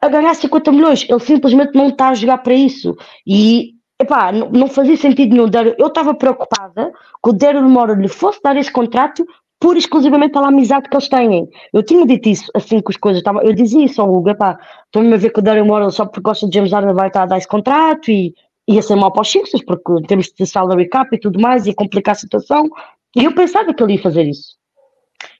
[0.00, 1.06] a ganhar 50 milhões.
[1.08, 2.96] Ele simplesmente não está a jogar para isso.
[3.26, 5.48] E, epá, não, fazia sentido nenhum.
[5.78, 9.24] Eu estava preocupada que o Daryl Morey lhe fosse dar esse contrato
[9.60, 11.48] pura e exclusivamente pela amizade que eles têm.
[11.72, 13.42] Eu tinha dito isso assim que as coisas estavam.
[13.42, 16.20] Eu dizia isso ao Hugo, epá, estou-me a ver que o Daryl Morey só porque
[16.20, 18.34] gosta de James Harden vai estar a dar esse contrato e
[18.68, 21.74] ia ser mal para os Sixers, porque temos de salary cap e tudo mais, ia
[21.74, 22.68] complicar a situação.
[23.16, 24.56] E eu pensava que ele ia fazer isso.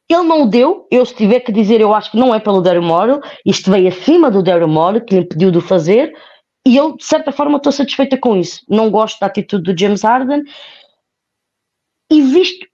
[0.08, 2.82] Ele não deu, eu se tiver que dizer, eu acho que não é pelo Daryl
[2.82, 6.14] Morey, isto veio acima do Daryl Morey, que lhe impediu de o fazer,
[6.66, 8.62] e eu, de certa forma, estou satisfeita com isso.
[8.68, 10.42] Não gosto da atitude do James Harden,
[12.10, 12.66] e visto,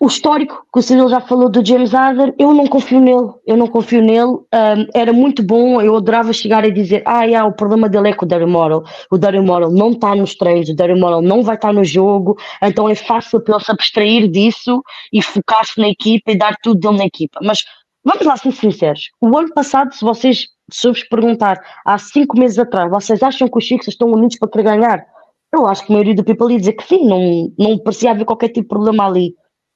[0.00, 3.56] o histórico que o Cyril já falou do James Harden, eu não confio nele, eu
[3.56, 4.46] não confio nele, um,
[4.92, 8.24] era muito bom, eu adorava chegar e dizer, ah, yeah, o problema dele é com
[8.24, 11.54] o Daryl Morrow, o Daryl Morrow não está nos treinos, o Daryl Morrow não vai
[11.54, 16.32] estar no jogo, então é fácil para ele se abstrair disso e focar-se na equipa
[16.32, 17.62] e dar tudo dele na equipa, mas
[18.04, 22.38] vamos lá ser sinceros, o ano passado, se vocês, se eu vos perguntar, há cinco
[22.38, 25.06] meses atrás, vocês acham que os Chiefs estão unidos para querer ganhar?
[25.52, 28.24] Eu acho que a maioria do people ia dizer que sim, não, não parecia haver
[28.24, 29.34] qualquer tipo de problema ali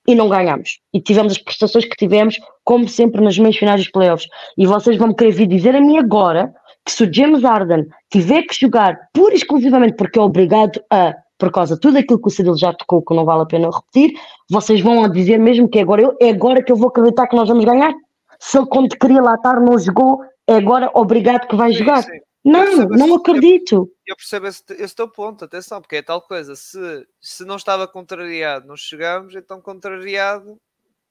[0.09, 0.81] e não ganhamos.
[0.93, 4.29] E tivemos as prestações que tivemos, como sempre, nas meias finais dos playoffs.
[4.57, 6.53] E vocês vão querer vir dizer a mim agora
[6.85, 11.15] que se o James Harden tiver que jogar pura e exclusivamente porque é obrigado a,
[11.39, 13.71] por causa de tudo aquilo que o Cyril já tocou, que não vale a pena
[13.71, 14.19] repetir,
[14.51, 17.29] vocês vão a dizer mesmo que é agora, eu, é agora que eu vou acreditar
[17.29, 17.95] que nós vamos ganhar?
[18.41, 22.03] Se ele, quando queria lá estar, não jogou, é agora obrigado que vai sim, jogar?
[22.03, 22.21] Sim.
[22.45, 23.91] Não, não acredito.
[24.07, 26.57] Eu percebo esse, esse teu ponto, atenção, porque é tal coisa.
[26.57, 30.57] Se, se não estava contrariado, não chegamos, então contrariado.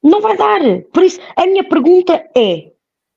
[0.02, 0.60] Não vai dar.
[0.92, 2.72] Por isso, a minha pergunta é: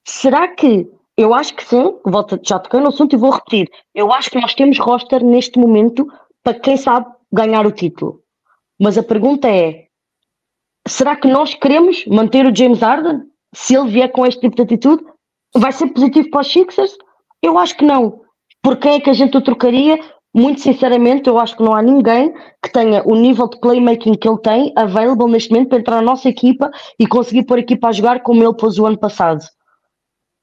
[0.05, 0.89] será que.
[1.17, 3.71] Eu acho que sim, volta, já toquei no assunto e vou repetir.
[3.95, 6.07] Eu acho que nós temos roster neste momento
[6.43, 8.23] para quem sabe ganhar o título.
[8.79, 9.87] Mas a pergunta é:
[10.87, 13.23] será que nós queremos manter o James Harden?
[13.55, 15.05] Se ele vier com este tipo de atitude,
[15.55, 16.97] vai ser positivo para os Sixers?
[17.43, 18.21] Eu acho que não.
[18.63, 19.99] Por quem é que a gente o trocaria?
[20.33, 22.33] Muito sinceramente, eu acho que não há ninguém
[22.63, 26.03] que tenha o nível de playmaking que ele tem available neste momento para entrar na
[26.03, 29.45] nossa equipa e conseguir pôr a equipa a jogar como ele pôs o ano passado.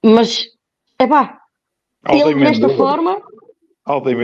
[0.03, 0.43] Mas,
[0.99, 1.39] é pá,
[2.09, 3.21] ele desta forma.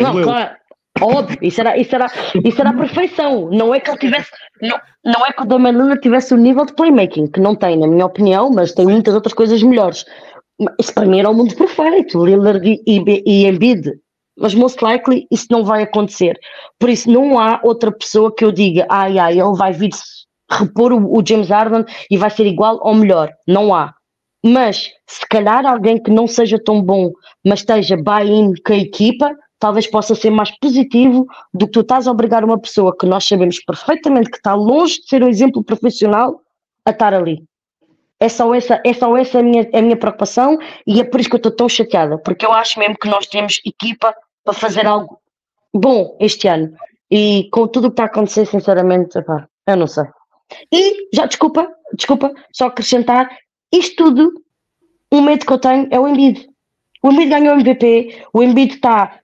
[0.04, 0.56] Não, claro,
[1.02, 2.08] óbvio, isso era, isso, era,
[2.44, 3.50] isso era a perfeição.
[3.50, 4.30] Não é que ele tivesse.
[4.62, 7.78] Não, não é que o Damian Lillard tivesse o nível de playmaking, que não tem,
[7.78, 10.06] na minha opinião, mas tem muitas outras coisas melhores.
[10.80, 13.92] Isso para mim era o mundo perfeito, Lillard e, e, Embiid.
[14.38, 16.40] Mas most likely isso não vai acontecer.
[16.80, 19.92] Por isso não há outra pessoa que eu diga, ai ai, ele vai vir
[20.50, 23.32] repor o, o James Harden e vai ser igual ou melhor.
[23.48, 23.94] Não há.
[24.46, 27.12] Mas se calhar alguém que não seja tão bom,
[27.46, 32.08] mas esteja buy-in com a equipa, talvez possa ser mais positivo do que tu estás
[32.08, 35.64] a obrigar uma pessoa que nós sabemos perfeitamente que está longe de ser um exemplo
[35.64, 36.42] profissional
[36.86, 37.42] a estar ali.
[38.20, 41.30] É só essa, é só essa a, minha, a minha preocupação e é por isso
[41.30, 44.86] que eu estou tão chateada, porque eu acho mesmo que nós temos equipa para fazer
[44.86, 45.20] algo
[45.74, 46.74] bom este ano.
[47.12, 50.06] E com tudo o que está a acontecer, sinceramente, epá, eu não sei.
[50.72, 53.30] E, já, desculpa, desculpa, só acrescentar,
[53.72, 54.34] isto tudo,
[55.12, 56.48] o medo que eu tenho é o Embiid.
[57.04, 59.20] O Embiid ganhou o MVP, o Embiid está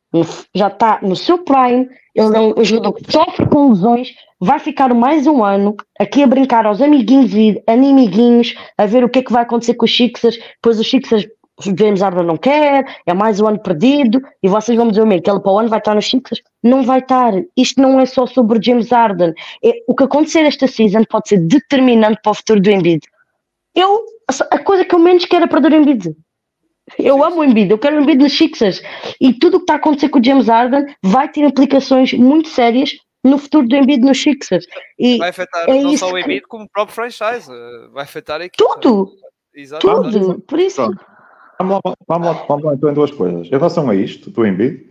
[0.55, 4.93] já está no seu prime, ele é um jogador que sofre com lesões, vai ficar
[4.93, 9.23] mais um ano aqui a brincar aos amiguinhos e animiguinhos, a ver o que é
[9.23, 11.27] que vai acontecer com os Sixers, depois os Sixers
[11.77, 15.23] James Harden não quer, é mais um ano perdido, e vocês vão dizer o mesmo,
[15.23, 16.41] que ele para o ano vai estar nos Sixers?
[16.63, 17.33] Não vai estar.
[17.57, 19.33] Isto não é só sobre James Harden.
[19.63, 23.01] É, o que acontecer esta season pode ser determinante para o futuro do Embiid.
[23.75, 24.05] Eu,
[24.51, 26.15] a coisa que eu menos quero é perder o Embiid.
[26.97, 28.81] Eu amo o Embiid, eu quero o Embiid nos Sixers.
[29.19, 32.47] E tudo o que está a acontecer com o James Harden vai ter implicações muito
[32.47, 34.65] sérias no futuro do Embiid nos Sixers.
[34.97, 36.47] E vai afetar é não só o Embiid, que...
[36.47, 37.49] como o próprio franchise.
[37.91, 38.49] Vai afetar a.
[38.49, 39.11] Tudo!
[39.53, 40.19] Exatamente.
[40.19, 40.39] Tudo!
[40.41, 40.91] Por isso...
[41.61, 43.47] Vamos lá, vamos lá, vamos lá então em duas coisas.
[43.47, 44.81] Em relação a isto, do Embiid,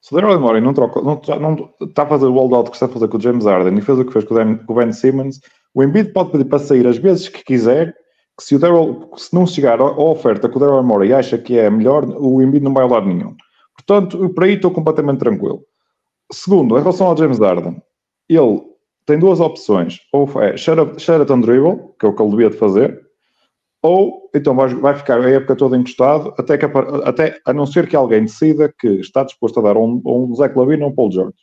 [0.00, 2.86] se o Daryl Morey não, troca, não, não está a fazer o holdout que está
[2.86, 5.40] a fazer com o James Harden e fez o que fez com o Ben Simmons,
[5.74, 7.94] o Embiid pode pedir para sair as vezes que quiser
[8.36, 11.58] que se, o Daryl, se não chegar à oferta que o Daryl Morey acha que
[11.58, 13.36] é melhor, o Embiid não vai ao lado nenhum.
[13.76, 15.62] Portanto, por aí estou completamente tranquilo.
[16.32, 17.82] Segundo, em relação ao James Harden,
[18.28, 18.62] ele
[19.06, 20.00] tem duas opções.
[20.12, 23.08] Ou é and dribble, que é o que ele devia de fazer,
[23.82, 26.66] ou então vai, vai ficar a época toda encostado, até, que,
[27.04, 30.56] até a não ser que alguém decida que está disposto a dar um, um Zach
[30.56, 31.36] Lavine ou um Paul George.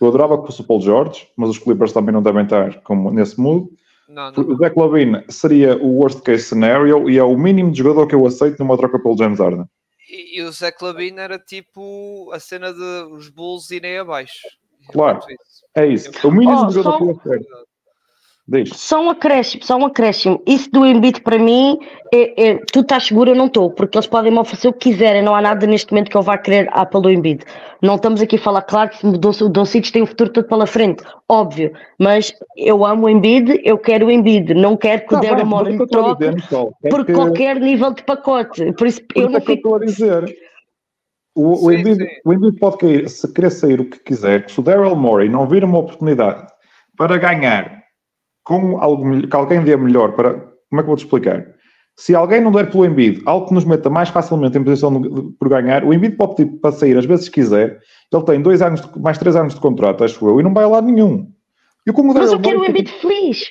[0.00, 3.10] Eu adorava que fosse o Paul George, mas os Clippers também não devem estar como
[3.10, 3.68] nesse mood.
[4.08, 4.48] Não, não.
[4.48, 8.14] O Zach Lavine seria o worst case scenario e é o mínimo de jogador que
[8.14, 9.66] eu aceito numa troca pelo James Harden.
[10.14, 14.46] E, e o Zach Lavine era tipo a cena de os Bulls irem abaixo.
[14.88, 15.18] Claro,
[15.74, 16.10] é isso.
[16.26, 17.20] O mínimo oh, jogador só...
[17.20, 17.44] que
[18.46, 18.74] Deixa.
[18.74, 20.42] Só um acréscimo, só um acréscimo.
[20.46, 21.78] Isso do Embiid para mim,
[22.12, 24.90] é, é, tu estás seguro, eu não estou, porque eles podem me oferecer o que
[24.90, 27.42] quiserem, não há nada neste momento que eu vá querer a pelo Embiid.
[27.80, 31.02] Não estamos aqui a falar, claro que o Doncic tem o futuro todo pela frente,
[31.26, 35.46] óbvio, mas eu amo o Embiid, eu quero o Embiid, não quero que o Daryl
[35.46, 36.26] Morey me troque
[36.90, 37.14] por que...
[37.14, 38.72] qualquer nível de pacote.
[38.74, 39.78] Por isso, por eu não é fico...
[41.36, 42.10] O, o, sim, Embiid, sim.
[42.26, 45.48] o Embiid pode cair, se querer sair o que quiser, se o Daryl Morey não
[45.48, 46.46] vir uma oportunidade
[46.96, 47.83] para ganhar
[48.44, 50.34] com algo que alguém dê melhor para.
[50.68, 51.46] Como é que vou te explicar?
[51.96, 55.08] Se alguém não der pelo Embiid, algo que nos meta mais facilmente em posição de,
[55.38, 57.78] por ganhar, o Embiid pode pedir para sair às vezes quiser.
[58.12, 60.64] Ele tem dois anos, de, mais três anos de contrato, acho eu, e não vai
[60.64, 61.28] a lado nenhum.
[61.86, 63.46] Eu, como Mas eu quero o Embiid feliz.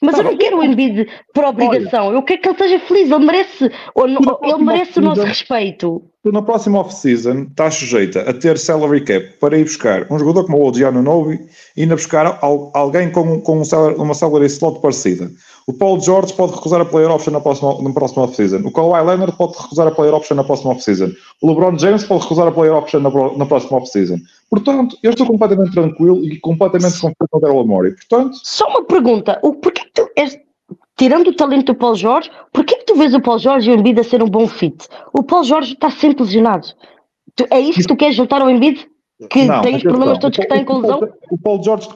[0.00, 2.06] Mas tá eu não quero o Embiid por obrigação.
[2.06, 3.10] Olha, eu quero que ele esteja feliz.
[3.10, 6.02] Ele merece, ele merece o nosso respeito.
[6.22, 10.44] Tu na próxima off-season estás sujeita a ter salary cap para ir buscar um jogador
[10.44, 11.40] como o Odiano Novi
[11.76, 15.30] e ainda buscar alguém com, com um salary, uma salary slot parecida.
[15.68, 18.62] O Paul George pode recusar a player option na próxima, na próxima off-season.
[18.64, 21.10] O Kawhi Leonard pode recusar a player option na próxima off-season.
[21.42, 24.16] O LeBron James pode recusar a player option na, na próxima off-season.
[24.48, 27.92] Portanto, eu estou completamente tranquilo e completamente confiante no Daryl Morey.
[27.92, 28.38] Portanto...
[28.42, 29.38] Só uma pergunta.
[29.42, 30.38] O, porquê tu és,
[30.96, 33.76] tirando o talento do Paul George, porquê que tu vês o Paul George e o
[33.78, 34.88] Embiid a ser um bom fit?
[35.12, 36.66] O Paul George está sempre lesionado.
[37.36, 38.88] Tu, é isso que tu queres juntar ao Embiid?
[39.28, 41.00] Que não, tem os problemas todos que têm com lesão?
[41.30, 41.88] O Paul George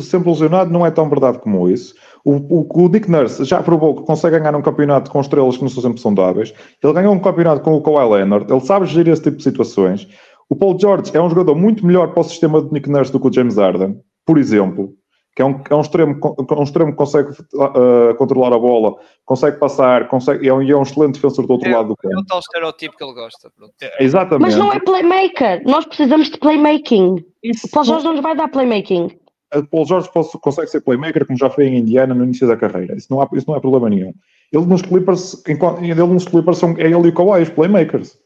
[0.00, 1.94] sempre lesionado não é tão verdade como isso.
[2.28, 5.62] O, o, o Dick Nurse já provou que consegue ganhar um campeonato com estrelas que
[5.62, 6.52] não são sempre saudáveis.
[6.84, 8.52] Ele ganhou um campeonato com o Kawhi Leonard.
[8.52, 10.06] Ele sabe gerir esse tipo de situações.
[10.50, 13.18] O Paul George é um jogador muito melhor para o sistema de Nick Nurse do
[13.18, 14.92] que o James Harden, por exemplo.
[15.34, 19.56] Que é um, é um, extremo, um extremo que consegue uh, controlar a bola, consegue
[19.56, 22.14] passar, consegue, é, um, é um excelente defensor do outro é, lado do campo.
[22.14, 23.50] É o tal estereotipo que ele gosta.
[23.80, 24.42] É, exatamente.
[24.42, 25.62] Mas não é playmaker.
[25.64, 27.24] Nós precisamos de playmaking.
[27.42, 27.66] Isso.
[27.68, 29.16] O Paul George não nos vai dar playmaking.
[29.54, 32.94] O Paul George consegue ser playmaker, como já foi em Indiana no início da carreira.
[32.96, 34.12] Isso não, há, isso não é problema nenhum.
[34.52, 38.18] Ele nos Clippers, enquanto, ele nos Clippers são, é ele e o Kawhi, os playmakers.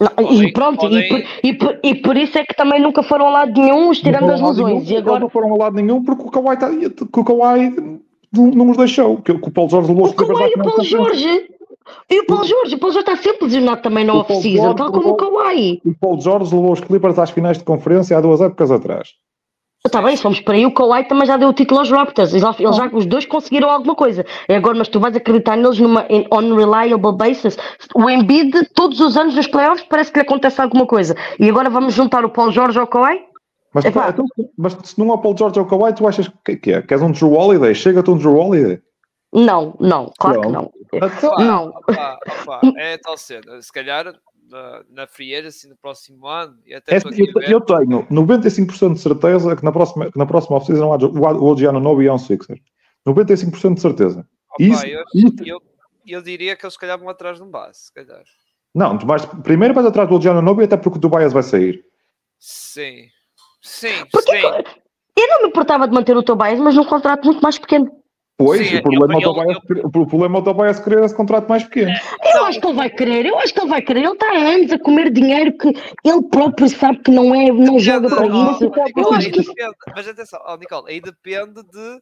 [0.00, 1.02] Não, podem, e pronto, podem...
[1.02, 3.92] e, por, e, por, e, por, isso é que também nunca foram a lado nenhum,
[3.92, 4.88] tirando as lesões.
[4.88, 8.00] Nenhum, e agora não foram a lado nenhum porque o Kawhi, tá, o Kawhi
[8.32, 9.18] não, nos deixou.
[9.18, 11.48] Que, que o Paulo Jorge levou o Kawhi e o Paulo Jorge.
[12.08, 15.10] E o Paulo Jorge, o Paulo Jorge está sempre lesionado também na off-season, tal como
[15.10, 15.82] o Kawhi.
[15.84, 19.10] O Paulo Jorge levou os Clippers às finais de conferência há duas épocas atrás.
[19.86, 22.34] Está bem, se fomos para aí, o Kawhi também já deu o título aos Raptors.
[22.34, 24.26] Eles, eles já, os dois conseguiram alguma coisa.
[24.46, 27.56] É agora, mas tu vais acreditar neles numa on reliable basis.
[27.94, 31.16] O Embiid, todos os anos nos playoffs, parece que lhe acontece alguma coisa.
[31.38, 33.24] E agora vamos juntar o Paul George ao Kawhi?
[33.72, 34.02] Mas, então,
[34.58, 36.82] mas se não há Paul George ou Kawhi, tu achas que, que é?
[36.82, 37.74] Queres um Drew Holiday?
[37.74, 38.82] Chega-te um Drew Holiday?
[39.32, 40.42] Não, não, claro não.
[40.42, 40.72] que não.
[40.92, 41.68] Então, não.
[41.68, 43.62] Opa, opa, é tal cena.
[43.62, 44.12] Se calhar
[44.50, 46.58] na, na free agency no próximo ano.
[46.66, 50.56] E até é, eu, eu, tenho 95% de certeza que na próxima, que na próxima
[50.56, 52.60] off-season o Odiano Nobi é um Sixer.
[53.06, 54.28] 95% de certeza.
[54.52, 55.34] Opa, isso, eu, isso...
[55.44, 55.62] Eu,
[56.06, 58.22] eu, diria que eles se calhar vão atrás de um base, se calhar.
[58.74, 61.84] Não, tu vais, primeiro vais atrás do Odiano Nobi até porque o Tobias vai sair.
[62.38, 63.08] Sim.
[63.62, 64.46] Sim, Porque sim.
[65.16, 67.90] eu não me importava de manter o Tobias, mas num contrato muito mais pequeno.
[68.42, 69.58] Pois, Sim, o, problema é o Tobias
[69.92, 71.90] problema é o Tobias querer esse contrato mais pequeno.
[72.24, 74.00] Eu Não, acho que ele vai querer, eu acho que ele vai querer.
[74.00, 77.78] Ele está há anos a comer dinheiro que ele próprio sabe que não é, não
[77.78, 78.72] joga para isso.
[78.96, 79.76] Eu acho que depende.
[79.94, 82.00] Mas atenção, ó, Nicole, aí depende de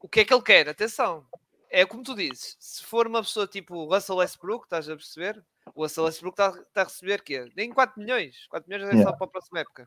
[0.00, 0.68] o que é que ele quer.
[0.68, 1.24] Atenção,
[1.70, 5.40] é como tu dizes, se for uma pessoa tipo o Russell Westbrook, estás a perceber?
[5.76, 7.48] O Russell Westbrook está está a receber quê?
[7.56, 8.48] Nem 4 milhões.
[8.50, 9.16] 4 milhões é só Yeah.
[9.16, 9.86] para a próxima época.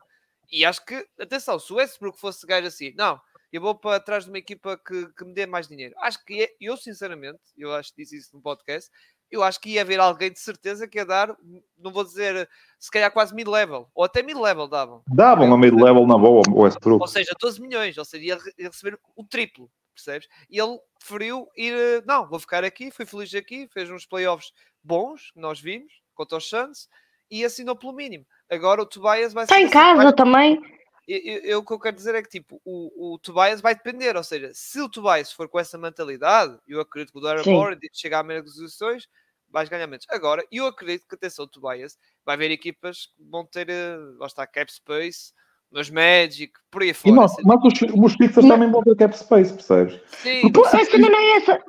[0.50, 3.20] E acho que, atenção, se o Westbrook fosse gajo assim, não,
[3.56, 5.94] eu vou para trás de uma equipa que, que me dê mais dinheiro.
[5.98, 8.90] Acho que é- eu, sinceramente, eu acho que disse isso no podcast,
[9.30, 11.34] eu acho que ia haver alguém de certeza que ia dar,
[11.78, 12.48] não vou dizer,
[12.78, 15.02] se calhar quase mid-level, ou até mid-level davam.
[15.08, 17.00] Davam a mid-level na boa o Westbrook.
[17.02, 20.28] Ou seja, 12 milhões, ou seja, ia re- ia receber o triplo, percebes?
[20.48, 24.52] E ele preferiu ir, eh, não, vou ficar aqui, fui feliz aqui, fez uns playoffs
[24.82, 26.88] bons, que nós vimos, contra os Suns,
[27.28, 28.24] e assinou pelo mínimo.
[28.48, 30.62] Agora o Tobias vai está ser em casa vai- também.
[31.08, 34.16] Eu, eu- o que eu quero dizer é que tipo, o, o Tobias vai depender,
[34.16, 37.44] ou seja, se o Tobias for com essa mentalidade, eu acredito que o Darren.
[37.44, 39.06] Moore chega a meias negociações,
[39.48, 40.04] vais ganhar menos.
[40.10, 44.26] Agora, eu acredito que atenção, o Tobias vai haver equipas que vão ter, eh, lá
[44.26, 45.32] está, cap space,
[45.70, 47.14] nos Magic, por aí E fora.
[47.14, 47.42] nós, assim.
[47.44, 50.00] mas os, os Sixers Mas- também vão ter cap space, percebes?
[50.18, 51.64] Sim, A cena não é essa.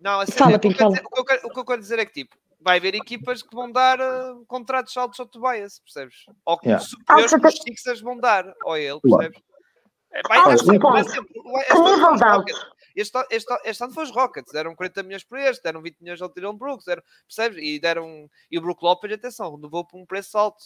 [0.00, 0.70] não, a cena- Fala, o, que o
[1.18, 3.70] eu quero- o que eu quero dizer é que tipo, vai haver equipas que vão
[3.70, 6.24] dar eh, contratos altos ao Tobias, percebes?
[6.44, 6.84] Ou que Yeah.
[6.84, 9.38] superiores Ah, que os Sixers vão dar ao ele, percebes?
[10.12, 11.06] É, vai Ah, este ano nível foi os
[11.96, 12.22] de Rockets.
[12.22, 12.74] alto?
[12.96, 16.22] Este, este, este ano foi os Rockets, deram 40 milhões por este, deram 20 milhões
[16.22, 17.58] ao Tyrone Brooks, deram, percebes?
[17.60, 18.30] E deram.
[18.50, 20.62] E o Brook Lopez, atenção, renovou por um preço alto.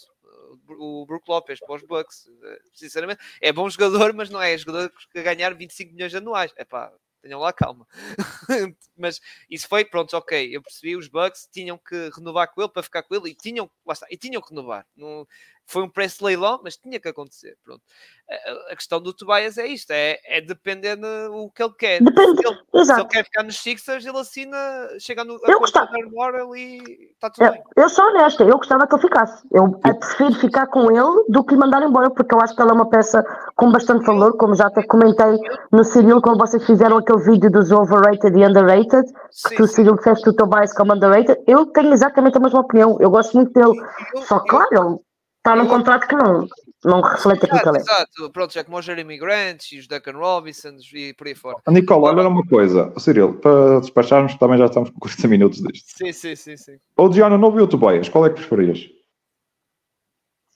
[0.79, 4.91] O Brook Lopez para os Bucks, eh, sinceramente, é bom jogador, mas não é jogador
[5.11, 6.53] que ganhar 25 milhões anuais.
[6.55, 6.91] É pá,
[7.21, 7.87] tenham lá calma.
[8.97, 10.55] mas isso foi, pronto, ok.
[10.55, 13.69] Eu percebi, os Bucks tinham que renovar com ele para ficar com ele e tinham,
[13.85, 14.85] lá está, e tinham que renovar.
[14.95, 15.27] Não,
[15.69, 17.55] foi um preço de leilão, mas tinha que acontecer.
[17.63, 17.81] Pronto.
[18.29, 22.01] A, a questão do Tobias é isto: é, é dependendo o que ele quer.
[22.01, 24.57] Depende, Se ele, se ele quer ficar nos Sixers, ele assina,
[24.99, 27.61] chega no Eu gostava- Moral e está tudo bem.
[27.75, 29.47] Eu, eu sou honesta, eu gostava que ele ficasse.
[29.51, 32.69] Eu prefiro ficar com ele do que lhe mandar embora, porque eu acho que ele
[32.71, 33.23] é uma peça
[33.55, 35.37] com bastante valor, como já até comentei
[35.71, 39.95] no Cyril, quando vocês fizeram aquele vídeo dos overrated e underrated, que Sim, tu, Cyril,
[39.95, 41.39] disseste o Tobias como underrated.
[41.47, 42.97] Eu tenho exatamente a mesma opinião.
[42.99, 43.79] Eu gosto muito dele.
[44.15, 45.01] eu- Só eu- que, claro,
[45.49, 46.47] está num contrato que não,
[46.83, 47.81] não reflete aquilo que Exato, ele é.
[47.81, 48.31] exato.
[48.31, 51.57] Pronto, já como o Jeremy Grant e os Duncan Robinson e por aí fora.
[51.65, 52.93] A Nicola, olha uma coisa.
[52.97, 55.97] Cyril, para despacharmos, também já estamos com 40 minutos disto.
[55.97, 56.77] Sim, sim, sim, sim.
[56.95, 58.89] Ou Diana Novo e o Tobias, qual é que preferias?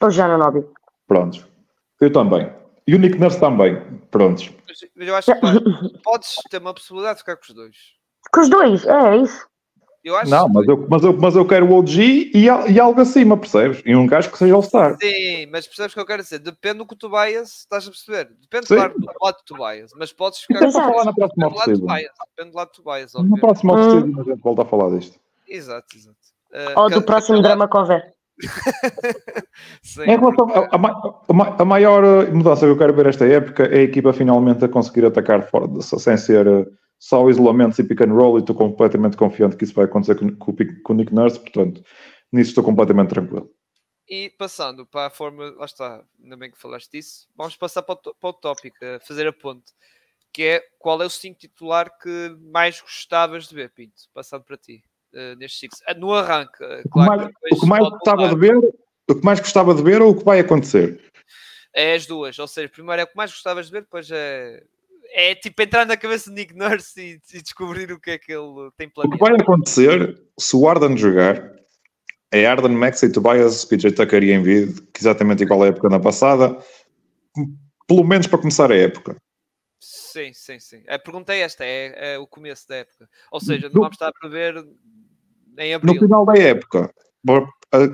[0.01, 0.65] Ou já no Nobby.
[1.07, 1.45] Prontos.
[1.99, 2.51] Eu também.
[2.85, 3.81] E o Nick Nurse também.
[4.11, 4.51] Prontos.
[4.67, 5.47] Mas mas eu acho que pá,
[6.03, 7.75] podes ter uma possibilidade de ficar com os dois.
[8.31, 9.47] Com os dois, é isso.
[10.03, 12.99] Eu acho Não, mas eu, mas eu, mas eu quero o OG e, e algo
[12.99, 13.81] acima, percebes?
[13.85, 14.97] E um gajo que seja All-Star.
[15.01, 16.39] Sim, mas percebes o que eu quero dizer?
[16.39, 18.29] Depende do que o Tobias, estás a perceber?
[18.41, 18.75] Depende, Sim.
[18.75, 21.55] claro, do lado do Tobias, mas podes ficar vou os falar na próxima Depende do
[21.55, 21.87] lado do off-season.
[21.87, 22.11] Tobias.
[22.35, 23.75] Depende do lado do Tobias, Na próxima Hum.
[23.79, 25.19] off-season a gente volta a falar disto.
[25.47, 26.17] Exato, exato.
[26.53, 28.13] Eh, Ou que- do que- próximo que- drama que houver.
[29.83, 33.63] Sim, Em relação a, a a maior eh, mudança que eu quero ver esta época
[33.65, 36.65] é a equipa finalmente a conseguir atacar fora, de- sem ser eh,
[37.03, 40.33] só isolamentos e pick and roll, e estou completamente confiante que isso vai acontecer com,
[40.37, 41.83] com o com o Nick Nurse, portanto,
[42.31, 43.51] nisso estou completamente tranquilo.
[44.07, 47.95] E passando para a forma, lá está, ainda bem que falaste disso, vamos passar para
[47.95, 49.73] o, para o tópico, fazer a ponte,
[50.31, 54.55] que é qual é o 5 titular que mais gostavas de ver, Pinto, passando para
[54.55, 54.81] ti,
[55.13, 55.99] eh, nestes 5.
[55.99, 57.09] no arranque, eh, O que claro.
[57.09, 58.57] mais, que depois o que mais gostava de ver,
[59.09, 61.11] o que mais gostava de ver ou o que vai acontecer?
[61.73, 64.63] É as duas, ou seja, primeiro é o que mais gostavas de ver, depois é.
[65.15, 68.31] É tipo entrar na cabeça de Nick Nurse e, e descobrir o que é que
[68.31, 69.19] ele tem O que planeado.
[69.19, 71.53] vai acontecer se o Arden jogar
[72.31, 75.99] é Arden, Max e Tobias, PJ Tucker e Embiid, que exatamente igual à época na
[75.99, 76.57] passada,
[77.87, 79.15] pelo menos para começar a época.
[79.79, 80.83] Sim, sim, sim.
[80.87, 83.07] A pergunta é esta, é, é o começo da época.
[83.31, 84.55] Ou seja, não No- vamos estar a prever
[85.59, 85.99] em No abril.
[85.99, 86.91] final da época,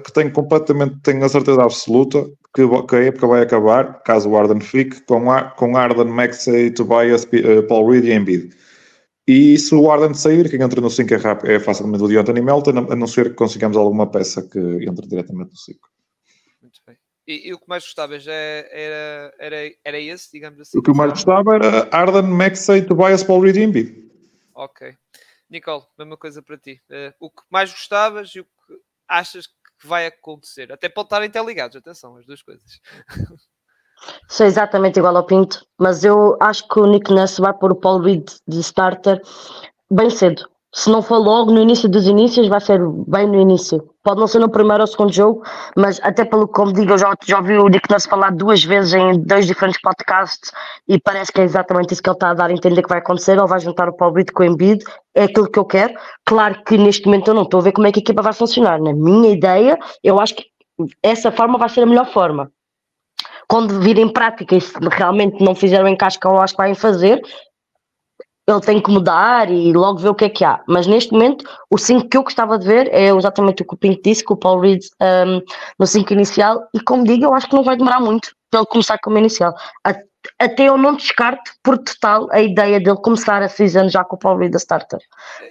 [0.03, 4.37] que tenho completamente, tenho a certeza absoluta que, que a época vai acabar, caso o
[4.37, 8.55] Arden fique, com, Ar- com Arden, Maxey, Tobias, eh, Paul Reed e Embiid.
[9.27, 12.41] E se o Arden sair, quem entra no 5 é, rap- é facilmente o Deontay
[12.41, 15.89] Melton, a não ser que consigamos alguma peça que entre diretamente no 5.
[16.61, 16.97] Muito bem.
[17.27, 20.79] E, e o que mais gostavas é- era, era, era esse, digamos assim?
[20.79, 24.09] O que eu mais gostava era Arden, Maxey, Tobias, Paul Reed e Embiid.
[24.55, 24.95] Ok.
[25.49, 26.81] Nicole, mesma coisa para ti.
[26.89, 28.49] Eh, o que mais gostavas e o que
[29.07, 29.53] achas que
[29.87, 30.71] vai acontecer?
[30.71, 32.79] Até pode estar interligados, atenção, as duas coisas.
[34.29, 37.75] Sou exatamente igual ao Pinto, mas eu acho que o Nick Nurse vai pôr o
[37.75, 39.21] Paul Reed de starter
[39.91, 40.49] bem cedo.
[40.71, 43.89] Se não for logo no início dos inícios, vai ser bem no início.
[44.03, 45.41] Pode não ser no primeiro ou segundo jogo,
[45.75, 48.63] mas até pelo que, como digo, eu já, já ouvi o Nick Nurse falar duas
[48.63, 50.51] vezes em dois diferentes podcasts
[50.87, 52.99] e parece que é exatamente isso que ele está a dar a entender que vai
[52.99, 53.31] acontecer.
[53.31, 54.83] Ele vai juntar o Paul Brito com o Embiid,
[55.15, 55.95] é aquilo que eu quero.
[56.23, 58.33] Claro que neste momento eu não estou a ver como é que a equipa vai
[58.33, 58.79] funcionar.
[58.79, 60.45] Na minha ideia, eu acho que
[61.01, 62.51] essa forma vai ser a melhor forma
[63.49, 66.61] quando vir em prática e se realmente não fizeram o encaixe que eu acho que
[66.61, 67.19] vai fazer,
[68.49, 70.59] ele tem que mudar e logo ver o que é que há.
[70.67, 73.77] Mas neste momento, o 5 que eu gostava de ver é exatamente o que o
[73.77, 75.41] Pinto disse, que o Paul Reed um,
[75.77, 78.67] no 5 inicial, e como digo, eu acho que não vai demorar muito para ele
[78.67, 79.53] começar como inicial.
[80.39, 84.19] Até eu não descarto por total a ideia dele começar a season já com o
[84.19, 84.99] Paul Reed a starter.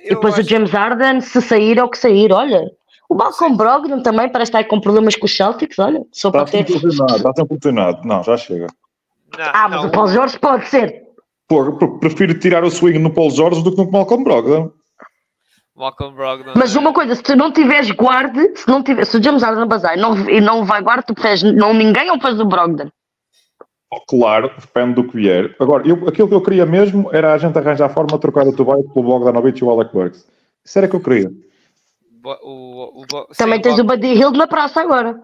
[0.03, 0.43] Eu e depois acho...
[0.43, 2.65] o James Harden, se sair é o que sair, olha.
[3.09, 6.03] O Malcolm Brogdon também parece estar com problemas com os Celtics, olha.
[6.13, 6.69] Só para ter...
[6.69, 8.67] Está sempre funcionado, não, já chega.
[9.37, 9.89] Não, ah, mas não.
[9.89, 11.08] o Paul George pode ser
[11.49, 14.71] Pô, prefiro tirar o swing no Paul George do que no Malcolm Brogdon.
[15.75, 16.53] Malcolm Brogdon.
[16.55, 19.67] Mas uma coisa, se tu não tiveres guarde, se não tiver, se o James Harden
[19.67, 22.91] bazar e não, e não vai guarde, tu fez não ninguém ou faz o Brogdon?
[23.91, 25.57] Oh, claro, depende do que vier.
[25.59, 28.47] Agora, eu, aquilo que eu queria mesmo era a gente arranjar a forma de trocar
[28.47, 30.29] o Tobias pelo Bogdanovich e o Alec Burks.
[30.63, 31.33] Isso era o que eu queria.
[32.23, 35.19] O, o, o, Também tens o Buddy Hill na praça agora.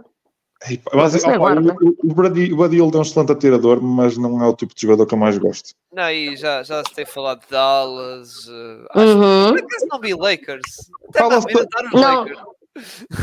[0.94, 4.74] Mas, opa, o, o, Brady, o é um excelente atirador, mas não é o tipo
[4.74, 5.74] de jogador que eu mais gosto.
[5.92, 8.46] Não, e já, já se tem falado de Dallas.
[8.46, 9.54] Uh, uhum.
[9.54, 10.90] Acho que não vi Lakers.
[11.14, 11.46] Fala-se
[11.92, 12.26] não.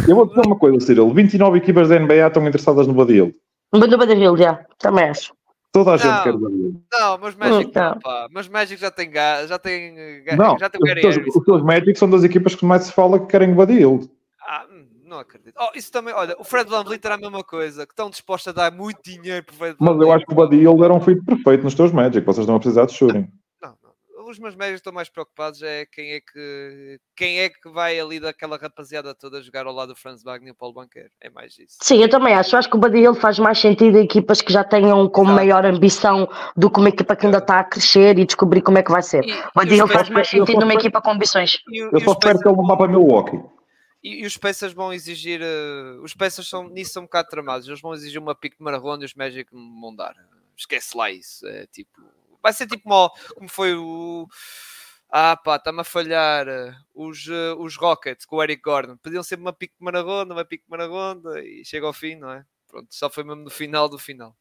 [0.07, 1.13] Eu vou dizer uma coisa, Cyril.
[1.13, 3.33] 29 equipas da NBA estão interessadas no Hill.
[3.73, 3.79] No
[4.13, 4.63] Hill, já.
[4.77, 5.33] Também acho.
[5.71, 6.81] Toda a gente não, quer Buddy Hill.
[6.91, 7.99] Não, mas Magic, não.
[7.99, 12.09] Pá, mas Magic já tem já tem, não, já tem os, os, os Magic são
[12.09, 14.09] das equipas que mais se fala que querem hum,
[15.11, 15.53] não acredito.
[15.59, 18.47] Oh, isso também, olha, o Fred Van Vliet era a mesma coisa, que estão dispostos
[18.47, 20.93] a dar muito dinheiro para o Fred Mas eu acho que o Buddy Hill era
[20.93, 23.27] um feito perfeito nos teus Magic, vocês estão a precisar de shooting.
[23.61, 24.29] Não, não.
[24.29, 28.19] Os meus médicos estão mais preocupados é quem é que quem é que vai ali
[28.19, 31.09] daquela rapaziada toda jogar ao lado do Franz Wagner e o Paulo Banqueiro.
[31.19, 31.77] É mais isso.
[31.81, 32.55] Sim, eu também acho.
[32.55, 35.33] Eu acho que o Buddy Hill faz mais sentido em equipas que já tenham como
[35.33, 38.83] maior ambição do que uma equipa que ainda está a crescer e descobrir como é
[38.83, 39.25] que vai ser.
[39.25, 41.59] E, o Buddy Hill faz mais sentido numa equipa com ambições.
[41.69, 43.41] E, eu só espero que ele não vá para Milwaukee.
[44.03, 45.41] E, e, os peças vão exigir.
[45.41, 47.67] Uh, os peças são, nisso são um bocado tramados.
[47.67, 50.15] Eles vão exigir uma pique de maratona e os Magic vão dar.
[50.57, 51.45] Esquece lá isso.
[51.47, 52.01] É tipo.
[52.41, 54.27] Vai ser tipo como, como foi o.
[55.09, 56.47] Ah pá, está-me a falhar.
[56.93, 58.97] Os, uh, os Rockets com o Eric Gordon.
[58.97, 62.31] Podiam ser uma pique de maratona, uma pique de maratona e chega ao fim, não
[62.31, 62.45] é?
[62.67, 64.35] Pronto, só foi mesmo no final do final.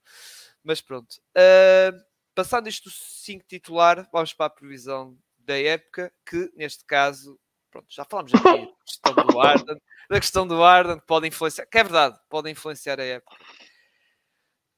[0.62, 1.16] Mas pronto.
[1.36, 2.00] Uh,
[2.34, 7.38] passando isto 5 titular, vamos para a previsão da época, que neste caso
[7.70, 11.78] pronto, já falamos aqui questão do Arden, da questão do Arden, que pode influenciar, que
[11.78, 13.36] é verdade, pode influenciar a época.